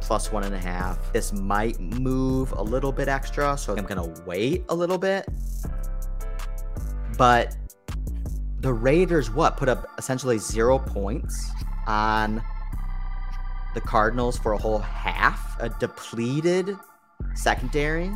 [0.00, 1.12] plus one and a half.
[1.12, 5.26] This might move a little bit extra, so I'm going to wait a little bit.
[7.16, 7.56] But
[8.60, 11.50] the Raiders, what, put up essentially zero points
[11.86, 12.42] on
[13.74, 15.56] the Cardinals for a whole half?
[15.60, 16.76] A depleted
[17.34, 18.10] secondary?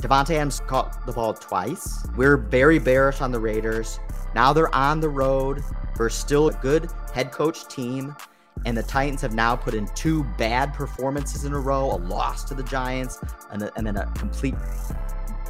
[0.00, 2.04] Davante Adams caught the ball twice.
[2.16, 4.00] We're very bearish on the Raiders.
[4.34, 5.62] Now they're on the road
[5.94, 8.16] for still a good head coach team
[8.64, 12.44] and the Titans have now put in two bad performances in a row a loss
[12.44, 13.18] to the Giants,
[13.50, 14.54] and, a, and then a complete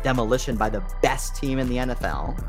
[0.02, 2.42] demolition by the best team in the NFL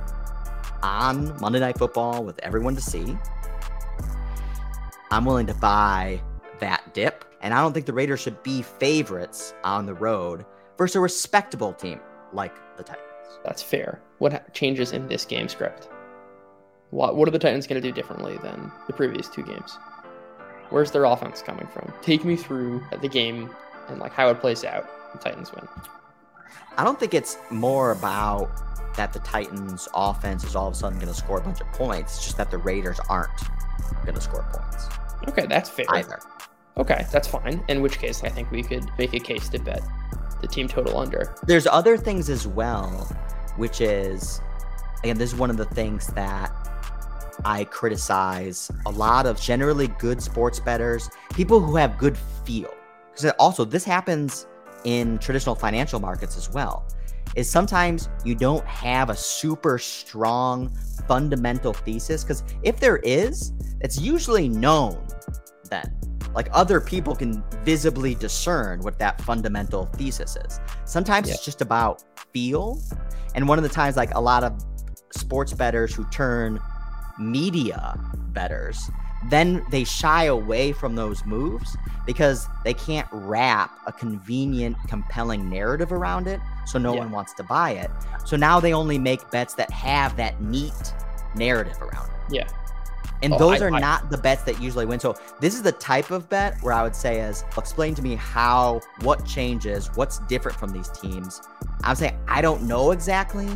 [0.82, 3.18] on Monday Night Football with everyone to see.
[5.12, 6.22] I'm willing to buy
[6.60, 10.46] that dip, and I don't think the Raiders should be favorites on the road
[10.78, 12.00] versus a respectable team
[12.32, 13.08] like the Titans.
[13.44, 14.02] That's fair.
[14.18, 15.90] What changes in this game script?
[16.90, 19.78] What, what are the Titans going to do differently than the previous two games?
[20.70, 21.94] Where's their offense coming from?
[22.02, 23.50] Take me through the game
[23.90, 24.88] and like how it plays out.
[25.14, 25.68] The Titans win.
[26.78, 28.50] I don't think it's more about
[28.96, 31.68] that the Titans offense is all of a sudden going to score a bunch of
[31.74, 32.18] points.
[32.18, 33.32] It's just that the Raiders aren't
[34.04, 34.88] going to score points.
[35.28, 35.86] Okay, that's fair.
[35.90, 36.20] Either.
[36.78, 37.64] Okay, that's fine.
[37.70, 39.82] In which case, I think we could make a case to bet
[40.42, 41.36] the team total under.
[41.46, 43.08] There's other things as well,
[43.58, 44.42] which is,
[45.04, 46.52] again, this is one of the things that
[47.46, 52.74] I criticize a lot of generally good sports bettors, people who have good feel.
[53.12, 54.48] Because also, this happens
[54.84, 56.86] in traditional financial markets as well.
[57.36, 60.70] Is sometimes you don't have a super strong
[61.08, 62.24] fundamental thesis.
[62.24, 65.06] Because if there is, it's usually known
[65.70, 65.96] then.
[66.36, 70.60] Like other people can visibly discern what that fundamental thesis is.
[70.86, 71.36] Sometimes yeah.
[71.36, 72.82] it's just about feel.
[73.36, 74.64] And one of the times, like a lot of
[75.12, 76.60] sports bettors who turn
[77.20, 78.00] media
[78.34, 78.90] betters,
[79.30, 85.92] then they shy away from those moves because they can't wrap a convenient, compelling narrative
[85.92, 86.40] around it.
[86.66, 87.00] So no yeah.
[87.00, 87.90] one wants to buy it.
[88.26, 90.94] So now they only make bets that have that neat
[91.36, 92.36] narrative around it.
[92.36, 92.48] Yeah.
[93.22, 95.00] And oh, those I, are I, not the bets that usually win.
[95.00, 98.16] So this is the type of bet where I would say is explain to me
[98.16, 101.42] how, what changes, what's different from these teams.
[101.84, 103.48] I would say I don't know exactly,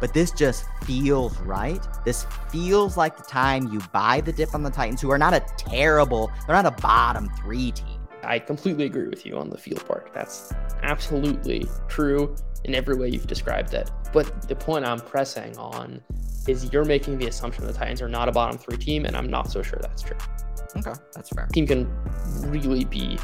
[0.00, 1.86] but this just feels right.
[2.04, 5.34] This feels like the time you buy the dip on the Titans, who are not
[5.34, 7.98] a terrible, they're not a bottom three team.
[8.22, 10.10] I completely agree with you on the field part.
[10.12, 12.34] That's absolutely true
[12.64, 13.90] in every way you've described it.
[14.12, 16.02] But the point I'm pressing on
[16.46, 19.30] is you're making the assumption the Titans are not a bottom three team, and I'm
[19.30, 20.16] not so sure that's true.
[20.76, 21.46] Okay, that's fair.
[21.52, 21.88] Team can
[22.50, 23.18] really be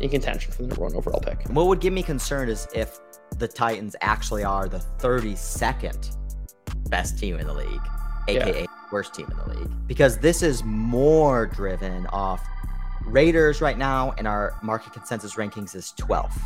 [0.00, 1.48] in contention for the number one overall pick.
[1.48, 2.98] What would give me concern is if
[3.42, 6.16] the Titans actually are the 32nd
[6.88, 7.80] best team in the league,
[8.28, 8.66] aka yeah.
[8.92, 12.40] worst team in the league, because this is more driven off
[13.04, 16.38] Raiders right now and our market consensus rankings is 12th.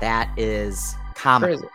[0.00, 1.58] That is common.
[1.58, 1.68] Crazy.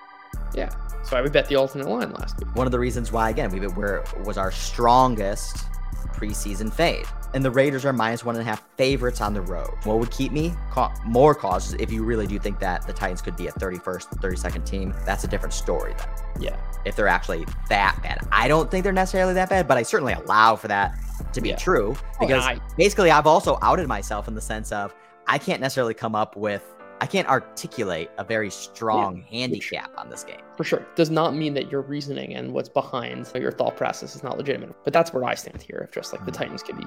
[0.56, 0.74] Yeah.
[1.04, 2.56] So I would bet the alternate line last week.
[2.56, 5.66] One of the reasons why, again, we were was our strongest
[6.14, 7.06] preseason fade.
[7.34, 9.70] And the Raiders are minus one and a half favorites on the road.
[9.84, 10.54] What would keep me?
[10.72, 14.20] Ca- more causes if you really do think that the Titans could be a 31st,
[14.22, 14.94] 32nd team.
[15.06, 16.08] That's a different story then.
[16.42, 16.58] Yeah.
[16.86, 18.20] If they're actually that bad.
[18.32, 20.98] I don't think they're necessarily that bad, but I certainly allow for that
[21.34, 21.56] to be Yeah.
[21.56, 24.94] true Oh, because and I- basically I've also outed myself in the sense of
[25.28, 26.64] I can't necessarily come up with
[27.02, 30.38] I can't articulate a very strong handicap on this game.
[30.56, 34.22] for sure does not mean that your reasoning and what's behind your thought process is
[34.22, 34.76] not legitimate.
[34.84, 35.80] But that's where I stand here.
[35.84, 36.36] If just like the Mhm.
[36.36, 36.86] Titans can be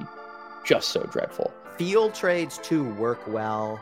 [0.64, 1.53] just so dreadful.
[1.77, 3.81] Field trades too work well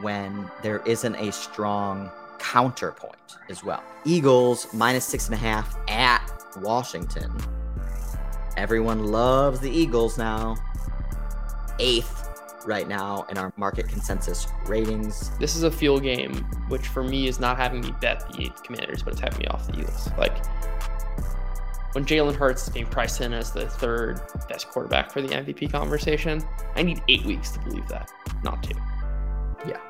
[0.00, 3.82] when there isn't a strong counterpoint as well.
[4.06, 6.22] Eagles minus six and a half at
[6.62, 7.30] Washington.
[8.56, 10.56] Everyone loves the Eagles now.
[11.78, 12.23] Eighth
[12.66, 15.30] right now in our market consensus ratings.
[15.38, 16.34] This is a field game,
[16.68, 19.66] which for me is not having me bet the Commanders, but it's having me off
[19.66, 20.08] the Eagles.
[20.18, 20.44] Like
[21.94, 25.70] when Jalen Hurts is being priced in as the third best quarterback for the MVP
[25.70, 26.42] conversation,
[26.74, 28.10] I need eight weeks to believe that,
[28.42, 28.74] not two.
[29.66, 29.80] Yeah.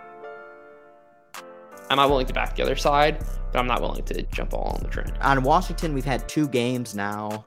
[1.91, 4.75] I'm not willing to back the other side, but I'm not willing to jump all
[4.77, 5.17] on the trend.
[5.21, 7.47] On Washington, we've had two games now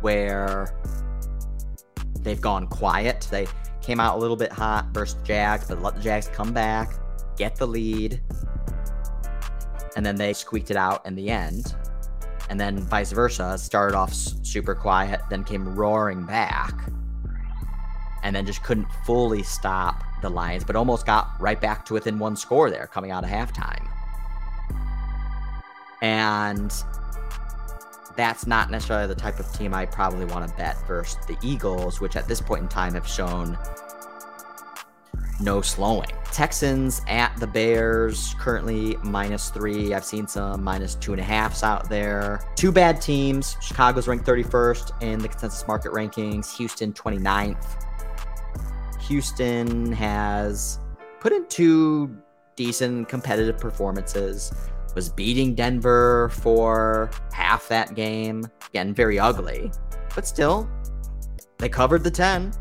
[0.00, 0.74] where
[2.20, 3.26] they've gone quiet.
[3.30, 3.46] They
[3.82, 6.94] came out a little bit hot versus Jags, but let the Jags come back,
[7.36, 8.20] get the lead,
[9.96, 11.74] and then they squeaked it out in the end.
[12.48, 16.88] And then vice versa, started off super quiet, then came roaring back,
[18.22, 22.18] and then just couldn't fully stop the Lions, but almost got right back to within
[22.18, 23.88] one score there coming out of halftime.
[26.00, 26.72] And
[28.16, 32.00] that's not necessarily the type of team I probably want to bet versus the Eagles,
[32.00, 33.58] which at this point in time have shown
[35.40, 36.10] no slowing.
[36.30, 39.92] Texans at the Bears, currently minus three.
[39.92, 42.40] I've seen some minus two and a halfs out there.
[42.54, 43.56] Two bad teams.
[43.60, 47.84] Chicago's ranked 31st in the consensus market rankings, Houston 29th.
[49.02, 50.78] Houston has
[51.20, 52.16] put in two
[52.56, 54.52] decent competitive performances
[54.94, 58.46] was beating Denver for half that game.
[58.68, 59.70] Again, very ugly,
[60.14, 60.68] but still,
[61.58, 62.52] they covered the 10,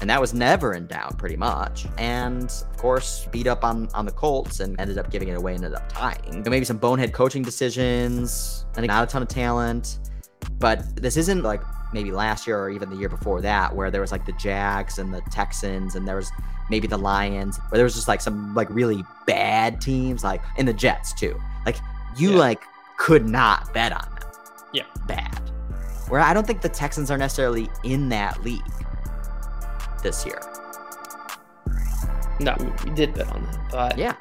[0.00, 1.86] and that was never in doubt, pretty much.
[1.98, 5.54] And of course, beat up on on the Colts and ended up giving it away,
[5.54, 6.42] ended up tying.
[6.46, 9.98] Maybe some bonehead coaching decisions, and not a ton of talent.
[10.58, 14.00] But this isn't like maybe last year or even the year before that, where there
[14.00, 16.30] was like the Jags and the Texans, and there was
[16.70, 20.66] maybe the Lions, where there was just like some like really bad teams, like in
[20.66, 21.38] the Jets too.
[21.66, 21.76] Like
[22.16, 22.38] you Yeah.
[22.38, 22.62] like
[22.98, 24.30] could not bet on them.
[24.72, 24.84] Yeah.
[25.06, 25.38] Bad.
[26.08, 28.60] Where I don't think the Texans are necessarily in that league
[30.02, 30.40] this year.
[32.40, 34.14] No, we did bet on that, but Yeah.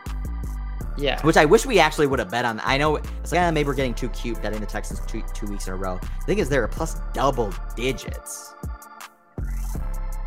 [0.98, 2.62] yeah, Which I wish we actually would have bet on.
[2.64, 5.48] I know it's like yeah, maybe we're getting too cute betting the Texans two, two
[5.48, 6.00] weeks in a row.
[6.20, 8.54] The thing is they're plus double digits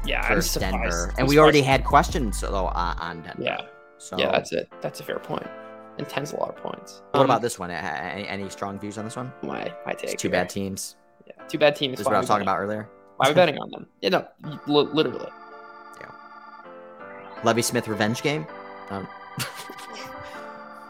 [0.04, 0.60] yeah, versus.
[0.60, 1.12] Denver.
[1.18, 3.42] And we already had questions though on, Denver.
[3.42, 3.60] Yeah,
[3.98, 4.68] So yeah, that's it.
[4.80, 5.46] That's a fair point.
[5.98, 7.02] And ten's a lot of points.
[7.12, 7.70] what Um, about this one?
[7.70, 9.32] Any, any strong views on this one?
[9.42, 10.12] my my take?
[10.14, 10.96] It's two bad teams.
[11.26, 11.92] Yeah, two bad teams.
[11.92, 12.88] This is what I was talking about earlier.
[13.16, 13.86] Why are we betting on them?
[14.00, 14.26] Yeah, no,
[14.66, 15.30] li- literally.
[17.44, 18.46] Lovie Smith revenge game.
[18.90, 19.06] Um,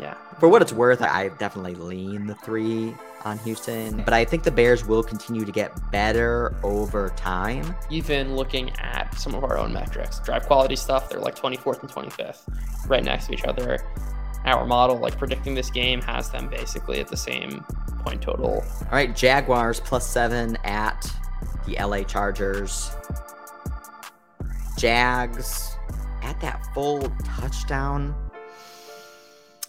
[0.00, 0.14] Yeah.
[0.38, 2.94] for what it's worth, I, I definitely lean the three
[3.24, 7.74] on Houston, but I think the Bears will continue to get better over time.
[7.90, 11.90] Even looking at some of our own metrics, drive quality stuff, they're like 24th and
[11.90, 13.78] 25th, right next to each other.
[14.44, 17.64] Our model, like predicting this game, has them basically at the same
[18.00, 18.62] point total.
[18.82, 21.10] All right, Jaguars plus seven at
[21.66, 22.90] the LA Chargers.
[24.76, 25.76] Jags
[26.22, 28.14] at that full touchdown.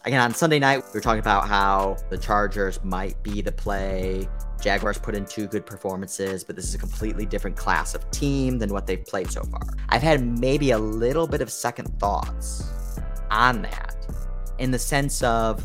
[0.06, 4.30] Again, on Sunday night, we were talking about how the Chargers might be the play.
[4.62, 8.60] Jaguars put in two good performances, but this is a completely different class of team
[8.60, 9.62] than what they've played so far.
[9.90, 12.72] I've had maybe a little bit of second thoughts
[13.32, 13.96] on that
[14.60, 15.64] in the sense of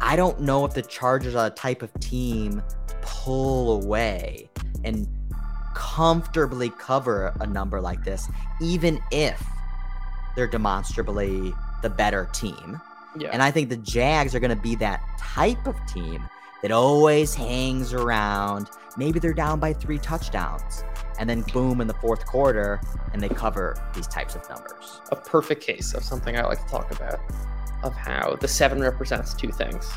[0.00, 4.48] I don't know if the Chargers are the type of team to pull away
[4.84, 5.06] and
[5.74, 8.26] comfortably cover a number like this,
[8.62, 9.44] even if
[10.34, 12.80] they're demonstrably the better team.
[13.18, 13.30] Yeah.
[13.32, 16.28] And I think the Jags are going to be that type of team
[16.62, 18.70] that always hangs around.
[18.96, 20.84] Maybe they're down by three touchdowns
[21.18, 22.80] and then boom in the fourth quarter
[23.12, 25.00] and they cover these types of numbers.
[25.12, 27.20] a perfect case of something I like to talk about
[27.82, 29.92] of how the seven represents two things.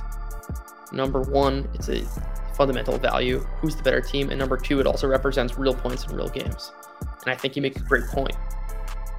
[0.92, 2.06] Number one, it's a
[2.54, 6.16] fundamental value who's the better team, and number two, it also represents real points in
[6.16, 6.72] real games.
[7.24, 8.36] And I think you make a great point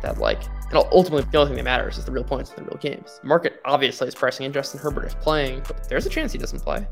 [0.03, 2.71] that, like, and ultimately, the only thing that matters is the real points in the
[2.71, 3.19] real games.
[3.23, 6.39] The market obviously is pressing in Justin Herbert is playing, but there's a chance he
[6.39, 6.87] doesn't play,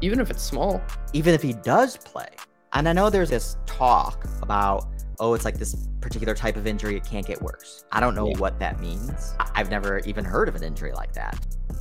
[0.00, 0.80] even if it's small.
[1.12, 2.28] Even if he does play,
[2.76, 4.86] And I know there's this talk about,
[5.20, 7.84] oh, it's like this particular type of injury, it can't get worse.
[7.92, 8.38] I don't know Yeah.
[8.38, 9.34] what that means.
[9.54, 11.38] I've never even heard of an injury like that.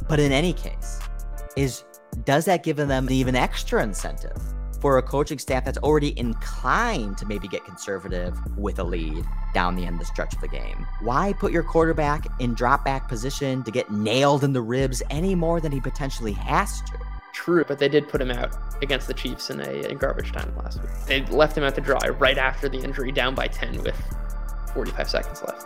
[0.08, 1.00] But in any case,
[1.56, 1.84] is
[2.26, 4.38] does that give them an even extra incentive
[4.84, 9.24] for a coaching staff that's already inclined to maybe get conservative with a lead
[9.54, 10.86] down the end of the stretch of the game?
[11.00, 15.36] Why put your quarterback in drop back position to get nailed in the ribs any
[15.36, 17.00] more than he potentially has to?
[17.32, 20.54] True, but they did put him out against the Chiefs in a in garbage time
[20.58, 20.92] last week.
[21.08, 23.96] They left him out to dry right after the injury, down by 10 with
[24.74, 25.66] 45 seconds left.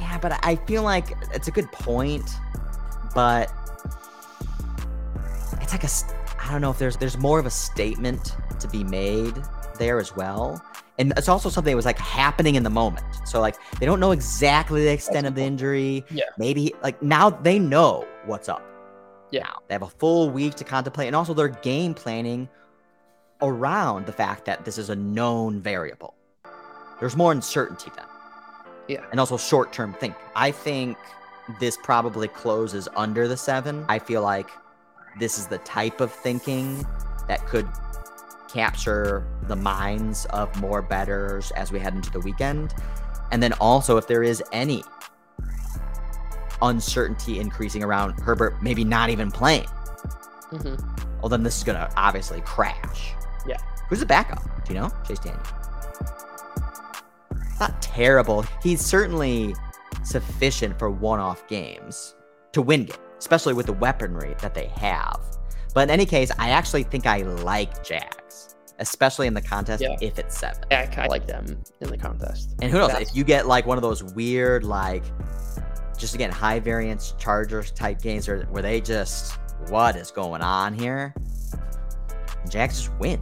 [0.00, 2.28] Yeah, but I feel like it's a good point,
[3.14, 3.52] but
[5.60, 6.19] it's like a
[6.50, 9.34] I don't know if there's there's more of a statement to be made
[9.78, 10.60] there as well.
[10.98, 13.06] And it's also something that was like happening in the moment.
[13.24, 16.04] So like they don't know exactly the extent of the injury.
[16.10, 16.24] Yeah.
[16.38, 18.64] Maybe like now they know what's up.
[19.30, 19.44] Yeah.
[19.44, 22.48] Now they have a full week to contemplate and also they're game planning
[23.42, 26.14] around the fact that this is a known variable.
[26.98, 28.06] There's more uncertainty then
[28.88, 29.04] Yeah.
[29.12, 30.16] and also short term think.
[30.34, 30.98] I think
[31.60, 33.84] this probably closes under the seven.
[33.88, 34.50] I feel like
[35.18, 36.86] this is the type of thinking
[37.28, 37.68] that could
[38.52, 42.74] capture the minds of more bettors as we head into the weekend.
[43.30, 44.82] And then also, if there is any
[46.62, 49.66] uncertainty increasing around Herbert, maybe not even playing,
[50.50, 50.74] hmm
[51.20, 53.12] well, then this is going to obviously crash.
[53.46, 53.58] Yeah.
[53.88, 54.42] Who's the backup?
[54.64, 54.90] Do you know?
[55.06, 55.42] Chase Daniel.
[57.58, 58.46] Not terrible.
[58.62, 59.54] He's certainly
[60.02, 62.14] sufficient for one off games
[62.52, 65.20] to win games, especially with the weaponry that they have.
[65.74, 69.94] But in any case, I actually think I like Jags, especially in the contest Yeah.
[70.00, 70.64] if it's seven.
[70.70, 72.56] Yeah, I kind of like them in the contest.
[72.60, 75.04] And who knows, That's- if you get like one of those weird, like,
[75.96, 80.74] just again, high variance Chargers type games where, where they just, what is going on
[80.74, 81.14] here?
[82.48, 83.20] Jags just win.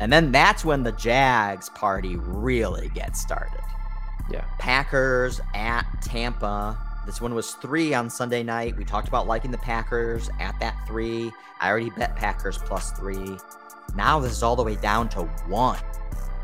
[0.00, 3.60] And then that's when the Jags party really gets started.
[4.30, 4.44] Yeah.
[4.60, 6.78] Packers at Tampa.
[7.08, 8.76] This one was three on Sunday night.
[8.76, 11.32] We talked about liking the Packers at that three.
[11.58, 13.38] I already bet Packers plus three.
[13.96, 15.78] Now this is all the way down to one.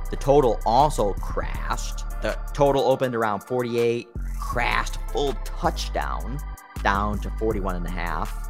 [0.08, 2.08] The total also crashed.
[2.22, 4.08] The total opened around 48,
[4.40, 6.38] crashed full touchdown
[6.82, 8.48] down to 41 and a half.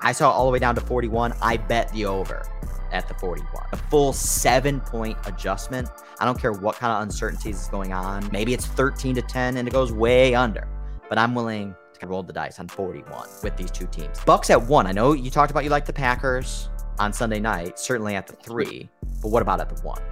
[0.00, 1.34] I saw all the way down to 41.
[1.42, 2.46] I bet the over
[2.92, 3.66] at the 41.
[3.72, 5.88] A full seven point adjustment.
[6.20, 8.28] I don't care what kind of uncertainties is going on.
[8.30, 10.68] Maybe it's 13 to 10 and it goes way under,
[11.08, 14.18] but I'm willing to roll the dice on 41 with these two teams.
[14.24, 14.86] Bucks at one.
[14.86, 18.34] I know you talked about you like the Packers on Sunday night, certainly at the
[18.34, 18.88] three,
[19.22, 20.02] but what about at the one?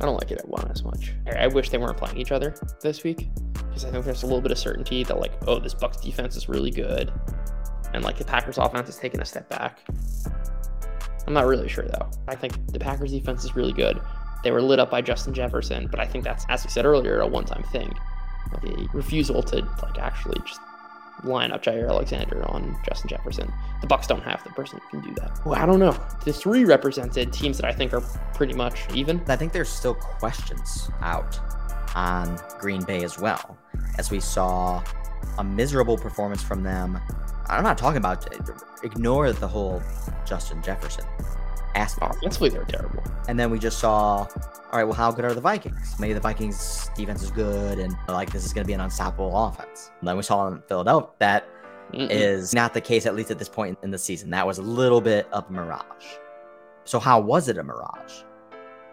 [0.00, 1.12] I don't like it at one as much.
[1.38, 4.40] I wish they weren't playing each other this week because I think there's a little
[4.40, 7.12] bit of certainty that like, oh, this Bucks defense is really good,
[7.92, 9.80] and like the Packers offense is taking a step back.
[11.26, 12.10] I'm not really sure though.
[12.28, 14.00] I think the Packers defense is really good.
[14.42, 17.20] They were lit up by Justin Jefferson, but I think that's, as we said earlier,
[17.20, 17.92] a one-time thing.
[18.62, 20.60] The refusal to like actually just
[21.24, 23.52] line up Jaire Alexander on Justin Jefferson.
[23.80, 25.44] The Bucks don't have the person who can do that.
[25.44, 25.96] Well, I don't know.
[26.24, 28.00] The three represented teams that I think are
[28.34, 29.22] pretty much even.
[29.28, 31.38] I think there's still questions out
[31.94, 33.58] on Green Bay as well,
[33.98, 34.82] as we saw
[35.38, 36.98] a miserable performance from them.
[37.48, 38.26] I'm not talking about
[38.82, 39.82] ignore the whole
[40.24, 41.04] Justin Jefferson
[41.74, 42.16] aspect.
[42.16, 43.02] Offensively, they're terrible.
[43.28, 44.28] And then we just saw, all
[44.72, 45.96] right, well, how good are the Vikings?
[45.98, 49.36] Maybe the Vikings defense is good and like this is going to be an unstoppable
[49.46, 49.90] offense.
[50.00, 51.48] And then we saw in Philadelphia that
[51.92, 52.08] Mm-mm.
[52.10, 54.30] is not the case, at least at this point in the season.
[54.30, 55.84] That was a little bit of a mirage.
[56.84, 58.22] So, how was it a mirage?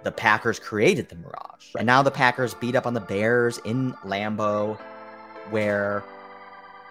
[0.03, 1.73] The Packers created the mirage.
[1.77, 4.77] And now the Packers beat up on the Bears in Lambeau,
[5.49, 6.03] where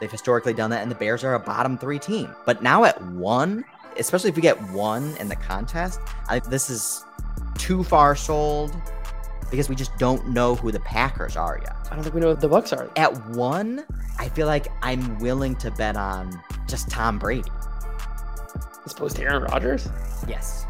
[0.00, 2.34] they've historically done that, and the Bears are a bottom three team.
[2.44, 3.64] But now at one,
[3.98, 7.04] especially if we get one in the contest, I, this is
[7.56, 8.74] too far sold
[9.50, 11.76] because we just don't know who the Packers are yet.
[11.90, 12.90] I don't think we know what the Bucks are.
[12.96, 13.84] At one,
[14.18, 17.50] I feel like I'm willing to bet on just Tom Brady.
[18.84, 19.88] As opposed to Aaron Rodgers.
[20.28, 20.66] Yes.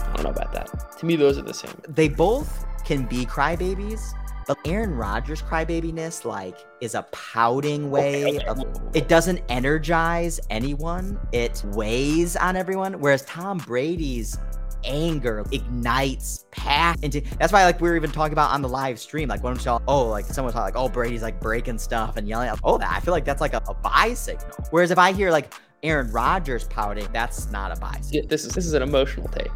[0.00, 0.96] I don't know about that.
[0.98, 1.72] To me, those are the same.
[1.88, 4.14] They both can be crybabies,
[4.48, 8.46] but Aaron Rodgers' crybabiness, like, is a pouting oh, way Okay, okay.
[8.46, 11.20] of it doesn't energize anyone.
[11.32, 12.94] It weighs on everyone.
[12.94, 14.38] Whereas Tom Brady's
[14.84, 18.96] anger ignites past into that's why like we were even talking about on the live
[18.96, 22.16] stream like when we saw oh like someone was like oh Brady's like breaking stuff
[22.16, 24.92] and yelling out oh that I feel like that's like a, a buy signal whereas
[24.92, 28.66] if I hear like Aaron Rodgers pouting that's not a buy signal This is this
[28.66, 29.50] is an emotional take.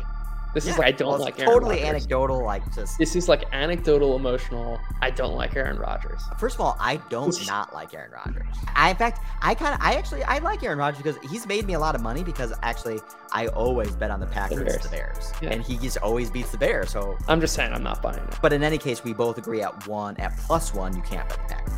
[0.55, 1.89] This Yeah, is like I don't well, like Aaron totally Rodgers.
[1.89, 2.45] anecdotal.
[2.45, 4.79] Like just This is like anecdotal, emotional.
[5.01, 6.21] I don't like Aaron Rodgers.
[6.39, 8.47] first of all, I don't not like Aaron Rodgers.
[8.75, 11.67] I, in fact, I kind of, I actually, I like Aaron Rodgers because he's made
[11.67, 13.01] me a lot of money because actually,
[13.33, 14.87] I always bet on the Packers, the Bears.
[14.89, 15.51] Bears, Yeah.
[15.51, 16.91] and he just always beats the Bears.
[16.91, 18.39] So, I'm just saying I'm not buying it.
[18.43, 21.39] but in any case, we both agree at one, at plus one, you can't bet
[21.49, 21.73] the Packers.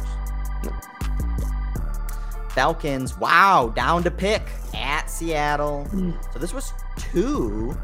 [2.50, 4.42] Falcons, wow, down to pick
[4.74, 5.86] at Seattle.
[5.90, 6.14] Mm.
[6.32, 7.76] So this was two,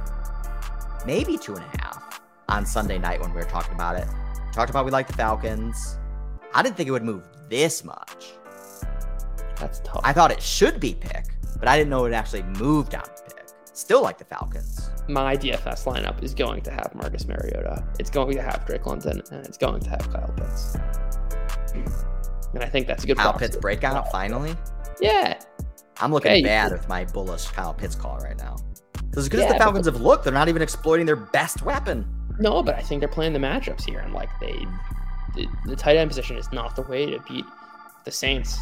[1.07, 4.07] maybe two and a half on Sunday night when we were talking about it.
[4.53, 5.99] Talked about we like the Falcons.
[6.55, 8.33] I didn't think it would move this much.
[9.57, 10.01] That's tough.
[10.05, 11.27] I thought it should be pick,
[11.59, 13.47] but I didn't know it actually moved down to pick.
[13.73, 14.91] Still like the Falcons.
[15.09, 17.85] My DFS lineup is going to have Marcus Mariota.
[17.99, 20.77] It's going to have Drake London, and it's going to have Kyle Pitts.
[22.55, 23.17] And I think that's a good.
[23.17, 23.47] Kyle proxy.
[23.47, 24.55] Pitts breakout finally.
[25.01, 25.41] Yeah,
[26.01, 26.43] I'm looking Hey.
[26.43, 28.57] bad with my bullish Kyle Pitts call right now.
[29.17, 31.63] As good as Yeah, the but Falcons have looked, they're not even exploiting their best
[31.63, 32.07] weapon.
[32.39, 34.65] no, but I think they're playing the matchups here, and like they,
[35.35, 37.45] the, the tight end position is not the way to beat
[38.05, 38.59] the Saints.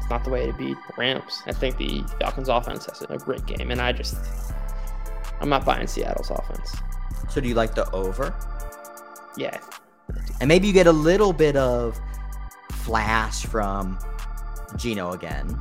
[0.00, 1.42] It's not the way to beat the Rams.
[1.46, 4.16] I think the Falcons offense has a great game, and I just,
[5.40, 6.76] I'm not buying Seattle's offense.
[7.30, 8.34] So do you like the over?
[9.36, 9.58] Yeah,
[10.40, 11.98] And maybe you get a little bit of
[12.72, 13.98] flash from
[14.76, 15.56] Geno again.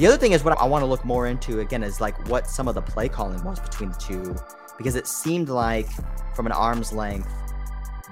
[0.00, 2.48] The other thing is what I want to look more into again is like what
[2.48, 4.34] some of the play calling was between the two,
[4.78, 5.88] because it seemed like
[6.34, 7.28] from an arm's length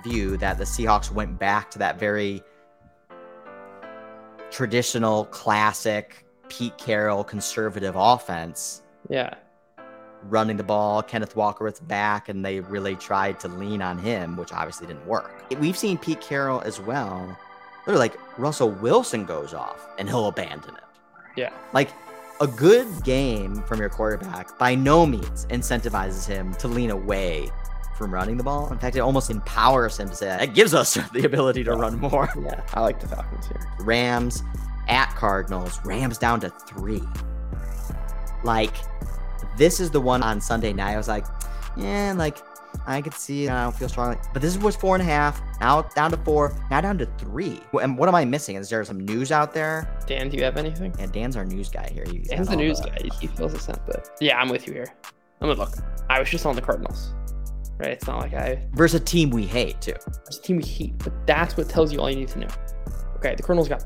[0.05, 2.43] view that the Seahawks went back to that very
[4.51, 9.32] traditional, classic Pete Carroll conservative offense yeah.
[10.24, 11.03] running the ball.
[11.03, 15.07] Kenneth Walker was back, and they really tried to lean on him, which obviously didn't
[15.07, 15.43] work.
[15.59, 17.34] We've seen Pete Carroll as well.
[17.86, 20.82] They're like Russell Wilson goes off, and he'll abandon it.
[21.39, 21.53] Yeah.
[21.72, 21.91] Like
[22.41, 27.51] a good game from your quarterback by no means incentivizes him to lean away
[27.97, 28.72] from running the ball.
[28.72, 30.43] In fact, it almost empowers him to say that.
[30.43, 32.28] it gives us the ability to run more.
[32.43, 33.61] Yeah, I like the Falcons here.
[33.80, 34.43] Rams
[34.89, 35.80] at Cardinals.
[35.84, 37.03] Rams down to three.
[38.43, 38.74] Like,
[39.57, 40.95] this is the one on Sunday night.
[40.95, 41.26] I was like,
[41.76, 42.39] yeah, like,
[42.89, 43.51] I could see it.
[43.51, 44.16] I don't feel strongly.
[44.32, 45.41] But this was four and a half.
[45.61, 46.57] Now down to four.
[46.70, 47.61] Now down to three.
[47.82, 48.57] And what am I missing?
[48.57, 49.95] Is there some news out there?
[50.07, 50.95] Dan, do you have anything?
[50.99, 52.05] And Dan's our news guy here.
[52.11, 52.97] He's Dan's the news guy.
[53.20, 54.86] He feels the scent, but yeah, I'm with you here.
[55.41, 55.74] I'm gonna look.
[56.09, 57.12] I was just on the Cardinals,
[57.76, 57.91] right?
[57.91, 59.93] It's not like I Versus a team we hate, too.
[60.26, 62.49] it's a team we hate, but that's what tells you all you need to know.
[63.16, 63.84] Okay, the Cardinals got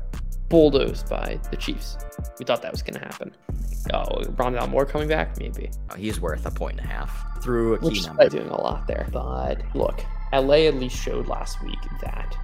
[0.53, 1.97] bulldozed by the Chiefs.
[2.37, 3.31] We thought that was gonna happen.
[3.91, 5.39] Oh, Rondale Moore coming back?
[5.39, 5.71] Maybe.
[5.89, 8.29] Oh, he's worth a point and a half through a Which key number.
[8.29, 9.07] doing a lot there.
[9.11, 12.37] But look, LA at least showed last week that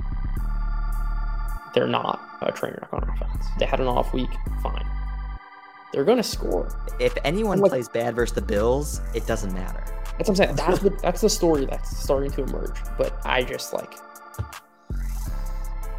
[1.76, 3.46] they're not a train wreck on offense.
[3.60, 4.30] They had an off week,
[4.64, 4.86] fine.
[5.94, 6.76] They're going to score.
[7.00, 9.84] If anyone Like- plays bad versus the Bills, it doesn't matter.
[10.18, 10.56] That's what I'm saying.
[10.56, 12.76] That's the, that's the story that's starting to emerge.
[12.98, 13.94] But I just like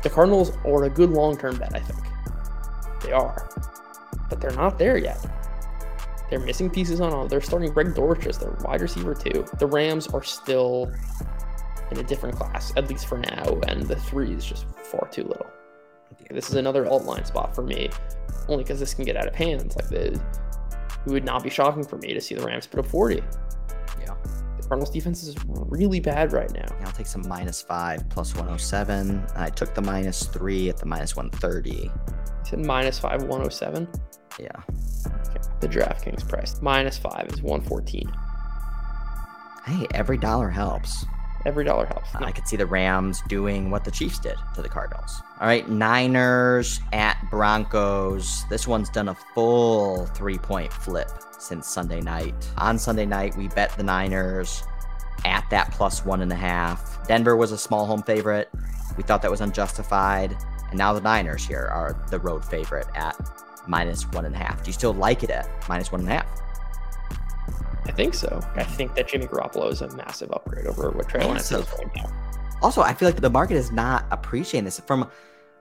[0.03, 1.75] the Cardinals are a good long term bet.
[1.75, 1.99] I think
[3.03, 3.49] they are,
[4.29, 5.25] but they're not there yet.
[6.31, 7.27] They're missing pieces on all.
[7.27, 9.45] They're starting Greg Dortch as their wide receiver too.
[9.59, 10.93] The Rams are still
[11.91, 15.25] in a different class, at least for now, and the three is just far too
[15.25, 15.47] little.
[16.31, 17.91] This is another alt line spot for me,
[18.49, 19.75] only because this can get out of hands.
[19.75, 20.21] Like the, it
[21.07, 23.23] would not be shocking for me to see the Rams put up 40.
[24.01, 24.15] Yeah.
[24.71, 26.64] Cardinals defense is really bad right now.
[26.85, 29.27] I'll take some minus five plus 107.
[29.35, 31.71] I took the minus three at the minus 130.
[31.71, 31.91] You
[32.45, 33.89] said minus five, 107.
[34.39, 34.47] Yeah.
[35.29, 35.41] Okay.
[35.59, 38.12] The DraftKings price minus five is 114.
[39.66, 41.05] Hey, every dollar helps.
[41.47, 42.14] Every dollar helps.
[42.14, 45.22] I could see the Rams doing what the Chiefs did to the Cardinals.
[45.41, 48.45] All right, Niners at Broncos.
[48.51, 52.34] This one's done a full three point flip since Sunday night.
[52.59, 54.62] On Sunday night, we bet the Niners
[55.24, 57.07] at that plus one and a half.
[57.09, 58.51] Denver was a small home favorite.
[58.97, 60.36] We thought that was unjustified.
[60.68, 63.16] And now the Niners here are the road favorite at
[63.66, 64.62] minus one and a half.
[64.62, 66.41] Do you still like it at minus one and a half?
[67.87, 68.41] I think so.
[68.55, 71.97] I think that Jimmy Garoppolo is a massive upgrade over what Trey Lance is right
[71.97, 72.11] now.
[72.62, 74.81] Also, I feel like the market is not appreciating this.
[74.81, 75.09] From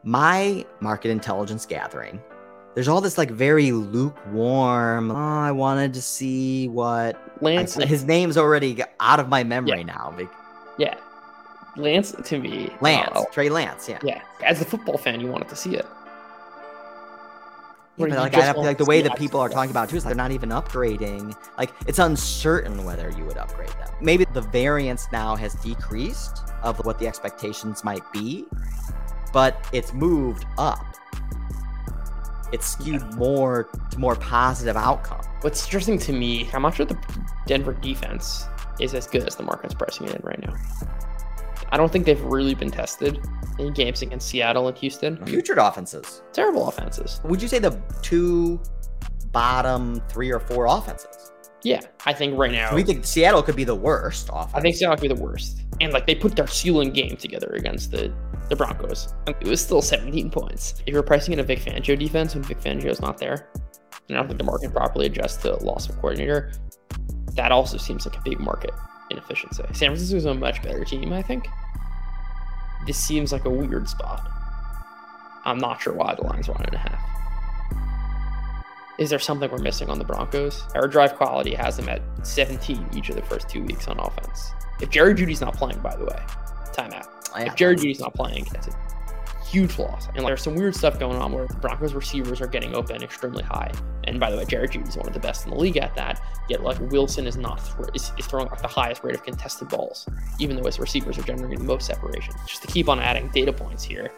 [0.04, 2.22] my market intelligence gathering,
[2.76, 5.12] there's all this like very lukewarm.
[5.12, 9.80] Oh, I wanted to see what Lance, like, his name's already out of my memory
[9.80, 9.84] Yeah.
[9.84, 10.18] now.
[10.78, 10.96] Yeah,
[11.78, 14.00] Lance to me, Lance, uh, Trey Lance, yeah.
[14.04, 14.22] yeah.
[14.44, 15.86] As a football fan, you wanted to see it.
[18.00, 19.98] Yeah, but like I feel like the way that people are talking about it too
[19.98, 21.36] is like they're not even upgrading.
[21.58, 23.90] Like it's uncertain whether you would upgrade them.
[24.02, 28.46] Maybe the variance now has decreased of what the expectations might be,
[29.34, 30.86] but it's moved up.
[32.52, 35.22] it's skewed more to more positive outcome.
[35.42, 36.98] What's interesting to me, I'm not sure the
[37.48, 38.46] Denver defense
[38.80, 40.56] is as good as the market's pricing it in right now.
[41.72, 43.20] I don't think they've really been tested
[43.60, 45.18] in games against Seattle and Houston.
[45.18, 46.22] Putrid offenses.
[46.34, 47.22] Terrible offenses.
[47.24, 48.62] Would you say the two
[49.32, 51.32] bottom three or four offenses?
[51.64, 52.74] Yeah, I think right now.
[52.74, 54.56] We think Seattle could be the worst offense.
[54.56, 55.64] I think Seattle could be the worst.
[55.82, 58.14] And like they put their ceiling game together against the
[58.50, 59.14] the Broncos.
[59.28, 60.82] It was still 17 points.
[60.88, 63.50] If you're pricing in a Vic Fangio defense when Vic Fangio's not there,
[64.08, 66.52] and I don't think the market properly adjusts to loss of coordinator,
[67.34, 68.72] that also seems like a big market
[69.10, 69.64] inefficiency.
[69.74, 71.48] San Francisco's a much better team, I think.
[72.86, 74.30] This seems like a weird spot.
[75.46, 77.20] I'm not sure why the line's one and a half.
[79.00, 80.64] Is there something we're missing on the Broncos?
[80.76, 84.52] Our drive quality has them at 17 each of the first two weeks on offense.
[84.82, 86.20] If Jerry Jeudy's not playing, by the way,
[86.74, 87.08] timeout.
[87.38, 88.72] If Jerry Jeudy's not playing, that's a
[89.50, 90.08] huge loss.
[90.08, 93.02] And like, there's some weird stuff going on where the Broncos receivers are getting open
[93.04, 93.72] extremely high.
[94.04, 96.22] And by the way, Jerry Jeudy's one of the best in the league at that.
[96.50, 99.70] Yet like Wilson is not th- is, is throwing like the highest rate of contested
[99.70, 100.08] balls,
[100.40, 102.34] even though his receivers are generating the most separation.
[102.46, 104.12] Just to keep on adding data points here,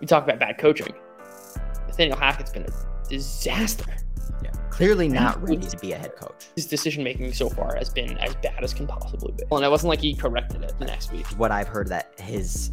[0.00, 0.94] we talk about bad coaching.
[1.86, 3.96] Nathaniel Hackett's been a disaster.
[4.42, 4.50] Yeah.
[4.70, 6.48] Clearly not ready to be a head coach.
[6.56, 9.44] His decision making so far has been as bad as can possibly be.
[9.52, 11.26] And it wasn't like he corrected it the next week.
[11.38, 12.70] What I've heard that his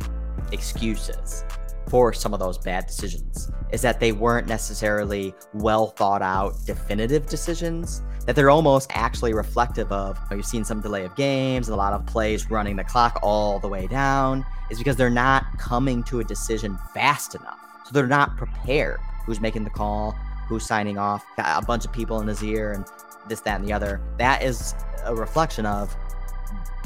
[0.51, 1.43] excuses
[1.91, 7.27] for some of those bad decisions is that they weren't necessarily well thought out definitive
[7.27, 11.67] decisions that they're almost actually reflective of you know, you've seen some delay of games
[11.67, 15.45] a lot of plays running the clock all the way down is because they're not
[15.57, 17.59] coming to a decision fast enough.
[17.85, 19.01] So they're not prepared.
[19.25, 20.13] Who's making the call?
[20.47, 21.25] Who's signing off?
[21.35, 22.85] Got a bunch of people in his ear and
[23.27, 23.99] this that and the other.
[24.17, 25.93] That is a reflection of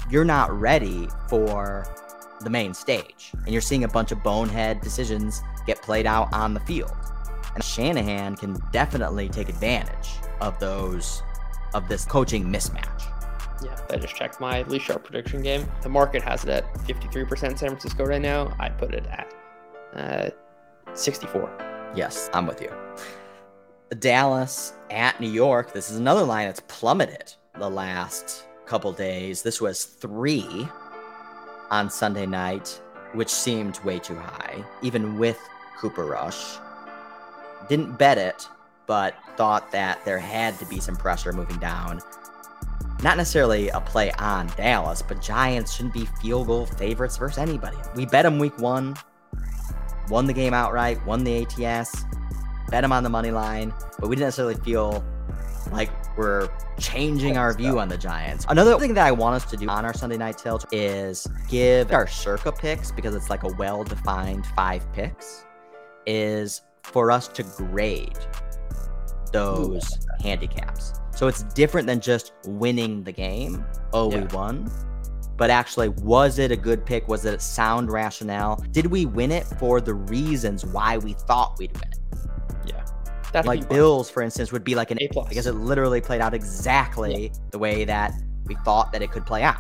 [0.09, 1.85] you're not ready for
[2.45, 3.31] the main stage.
[3.33, 6.95] And you're seeing a bunch of bonehead decisions get played out on the field.
[7.53, 11.21] And Shanahan can definitely take advantage of those
[11.73, 13.11] of this coaching mismatch.
[13.63, 15.69] Yeah, I just checked my least sharp prediction game.
[15.81, 18.55] The market has it at 53% San Francisco right now.
[18.59, 19.33] I'd put it at
[19.93, 20.29] uh,
[20.93, 21.91] 64.
[21.95, 22.71] Yes, I'm with you.
[23.99, 25.73] Dallas at New York.
[25.73, 29.41] This is another line that's plummeted the last couple days.
[29.41, 30.67] This was three
[31.71, 32.81] on Sunday night,
[33.13, 35.39] which seemed way too high, even with
[35.77, 36.57] Cooper Rush.
[37.69, 38.47] Didn't bet it,
[38.87, 42.01] but thought that there had to be some pressure moving down.
[43.03, 47.77] Not necessarily a play on Dallas, but Giants shouldn't be field goal favorites versus anybody.
[47.95, 48.95] We bet them week one,
[50.09, 52.05] won the game outright, won the ATS,
[52.69, 55.03] bet them on the money line, but we didn't necessarily feel
[55.71, 56.49] like we're
[56.79, 58.45] changing our view on the Giants.
[58.49, 61.91] Another thing that I want us to do on our Sunday night tilt is give
[61.91, 65.45] our circa picks because it's like a well-defined five picks
[66.05, 68.17] is for us to grade
[69.31, 70.93] those handicaps.
[71.11, 73.65] So it's different than just winning the game.
[73.93, 74.21] Oh, yeah.
[74.21, 74.71] we won.
[75.37, 77.07] But actually, was it a good pick?
[77.07, 78.55] Was it a sound rationale?
[78.71, 81.99] Did we win it for the reasons why we thought we'd win it?
[83.35, 86.21] That'd like Bills, for instance, would be like an A plus because it literally played
[86.21, 87.39] out exactly yeah.
[87.51, 88.13] the way that
[88.45, 89.57] we thought that it could play out.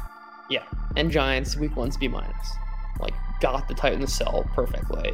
[0.49, 0.63] Yeah,
[0.95, 2.53] and Giants week one's B minus,
[3.01, 5.11] like got the Titans sell perfectly,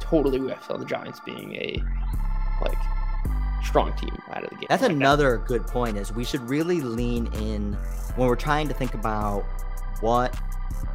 [0.00, 1.82] totally whiffed on the Giants being a
[2.62, 2.78] like
[3.62, 4.68] strong team out of the game.
[4.70, 5.46] That's like another that.
[5.46, 5.98] good point.
[5.98, 7.74] Is we should really lean in
[8.16, 9.44] when we're trying to think about
[10.00, 10.34] what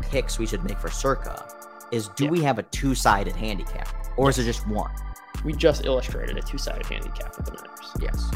[0.01, 1.47] picks we should make for Circa.
[1.91, 2.31] Is do yeah.
[2.31, 3.87] we have a two sided handicap
[4.17, 4.89] or is it just one?
[5.43, 7.91] We just illustrated a two-sided handicap for the Niners.
[8.01, 8.31] Yes.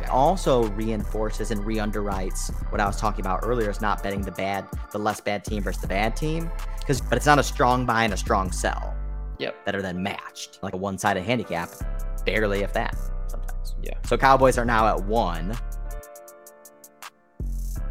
[0.00, 4.32] It also reinforces and re-underwrites what I was talking about earlier is not betting the
[4.32, 6.50] bad, the less bad team versus the bad team.
[6.78, 8.94] Because but it's not a strong buy and a strong sell.
[9.38, 9.64] Yep.
[9.64, 10.58] That are then matched.
[10.62, 11.70] Like a one-sided handicap,
[12.24, 12.96] barely if that
[13.28, 13.74] sometimes.
[13.82, 13.94] Yeah.
[14.04, 15.56] So Cowboys are now at one.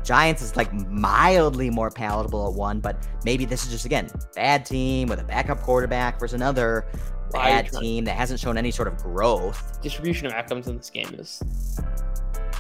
[0.04, 4.66] Giants is like mildly more palatable at one, but maybe this is just again bad
[4.66, 6.86] team with a backup quarterback versus another
[7.34, 9.80] bad team that hasn't shown any sort of growth.
[9.82, 11.42] Distribution of outcomes in this game is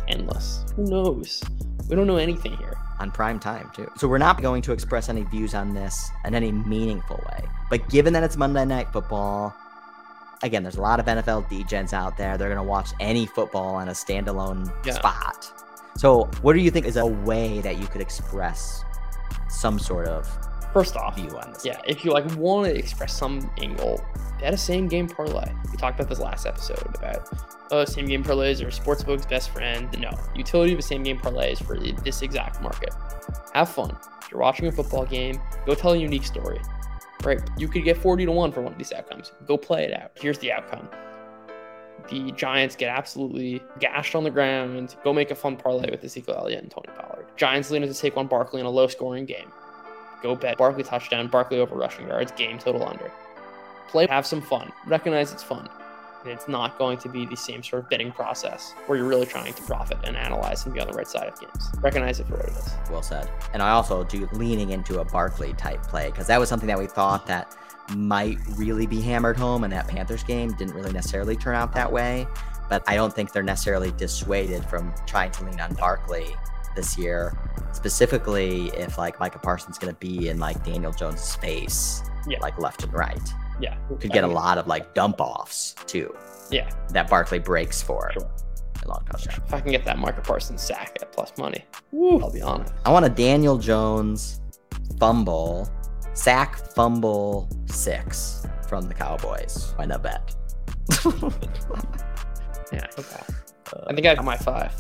[0.08, 0.66] endless.
[0.76, 1.44] Who knows?
[1.90, 2.78] We don't know anything here.
[3.00, 3.90] On prime time, too.
[3.98, 7.44] So we're not going to express any views on this in any meaningful way.
[7.70, 9.54] But given that it's Monday Night Football,
[10.44, 12.38] again, there's a lot of NFL degens out there.
[12.38, 14.94] They're going to watch any football on a standalone yeah.
[14.94, 15.52] spot.
[15.98, 18.84] So, what do you think is a way that you could express
[19.50, 20.28] some sort of
[20.74, 21.64] First off, view on this?
[21.64, 24.04] Yeah, if you like want to express some angle,
[24.40, 25.48] bet a same game parlay.
[25.72, 27.30] We talked about this last episode about
[27.70, 29.88] oh, same game parlays are sportsbook's best friend.
[30.00, 32.92] No, utility of a same game parlay is for this exact market.
[33.54, 33.96] Have fun.
[34.24, 36.60] If you're watching a football game, go tell a unique story.
[37.24, 37.40] Right?
[37.58, 39.32] You could get 40 to 1 for one of these outcomes.
[39.48, 40.12] Go play it out.
[40.16, 40.90] Here's the outcome.
[42.10, 46.36] the Giants get absolutely gashed on the ground, go make a fun parlay with Ezekiel
[46.36, 47.28] Elliott and Tony Pollard.
[47.38, 49.52] Giants lean into Saquon Barkley in a low scoring game.
[50.24, 53.12] Go bet Barkley touchdown, Barkley over rushing yards, game total under.
[53.90, 54.72] Play, have some fun.
[54.88, 55.70] Recognize it's fun.
[56.24, 59.26] And it's not going to be the same sort of betting process where you're really
[59.26, 61.70] trying to profit and analyze and be on the right side of games.
[61.82, 62.72] Recognize it for what it is.
[62.90, 63.30] Well said.
[63.52, 66.80] And I also do leaning into a Barkley type play because that was something that
[66.80, 67.58] we thought that
[67.94, 70.54] might really be hammered home in that Panthers game.
[70.54, 72.26] Didn't really necessarily turn out that way.
[72.70, 76.34] But I don't think they're necessarily dissuaded from trying to lean on Barkley
[76.76, 77.38] this year,
[77.72, 82.40] specifically if like Micah Parsons going to be in like Daniel Jones' space, Yeah.
[82.40, 83.22] like left and right.
[83.62, 83.76] Yeah.
[84.00, 86.14] Could get I a mean, lot of like dump offs too
[86.50, 86.70] Yeah.
[86.90, 88.30] that Barkley breaks for Sure.
[88.86, 89.42] long touchdown.
[89.48, 92.62] If I can get that Micah Parsons sack at plus money, woo, I'll be on
[92.62, 92.72] it.
[92.86, 94.42] I want a Daniel Jones
[95.00, 95.70] fumble,
[96.14, 99.74] sack fumble six from the Cowboys.
[99.78, 100.36] Why not bet?
[102.72, 102.88] Yeah.
[102.98, 103.24] Okay.
[103.88, 104.74] I think I have my five.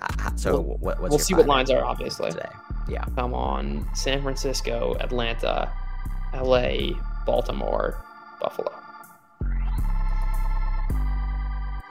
[0.00, 2.30] Uh, so what, what's we'll your see what lines are, obviously.
[2.30, 2.48] today?
[2.88, 3.04] Yeah.
[3.16, 5.70] I'm on San Francisco, Atlanta,
[6.34, 6.92] LA,
[7.26, 8.02] Baltimore,
[8.40, 8.72] Buffalo.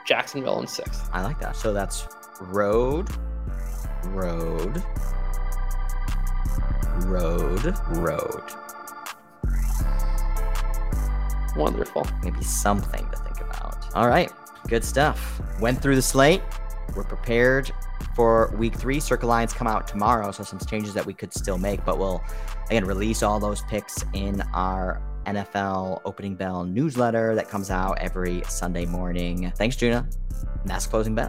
[0.06, 1.08] Jacksonville in sixth.
[1.12, 1.54] I like that.
[1.54, 2.08] So that's
[2.40, 3.10] road,
[4.06, 4.82] road,
[7.04, 8.42] road, road.
[11.56, 12.06] Wonderful.
[12.22, 13.94] Maybe something to think about.
[13.94, 14.30] All right.
[14.68, 15.40] Good stuff.
[15.60, 16.40] Went through the slate.
[16.94, 17.70] We're prepared
[18.14, 19.00] for week three.
[19.00, 22.22] Circa lines come out tomorrow, so some changes that we could still make, but we'll
[22.66, 28.42] again release all those picks in our NFL opening bell newsletter that comes out every
[28.48, 29.52] Sunday morning.
[29.56, 30.08] Thanks, Juna.
[30.42, 31.28] And that's closing bell.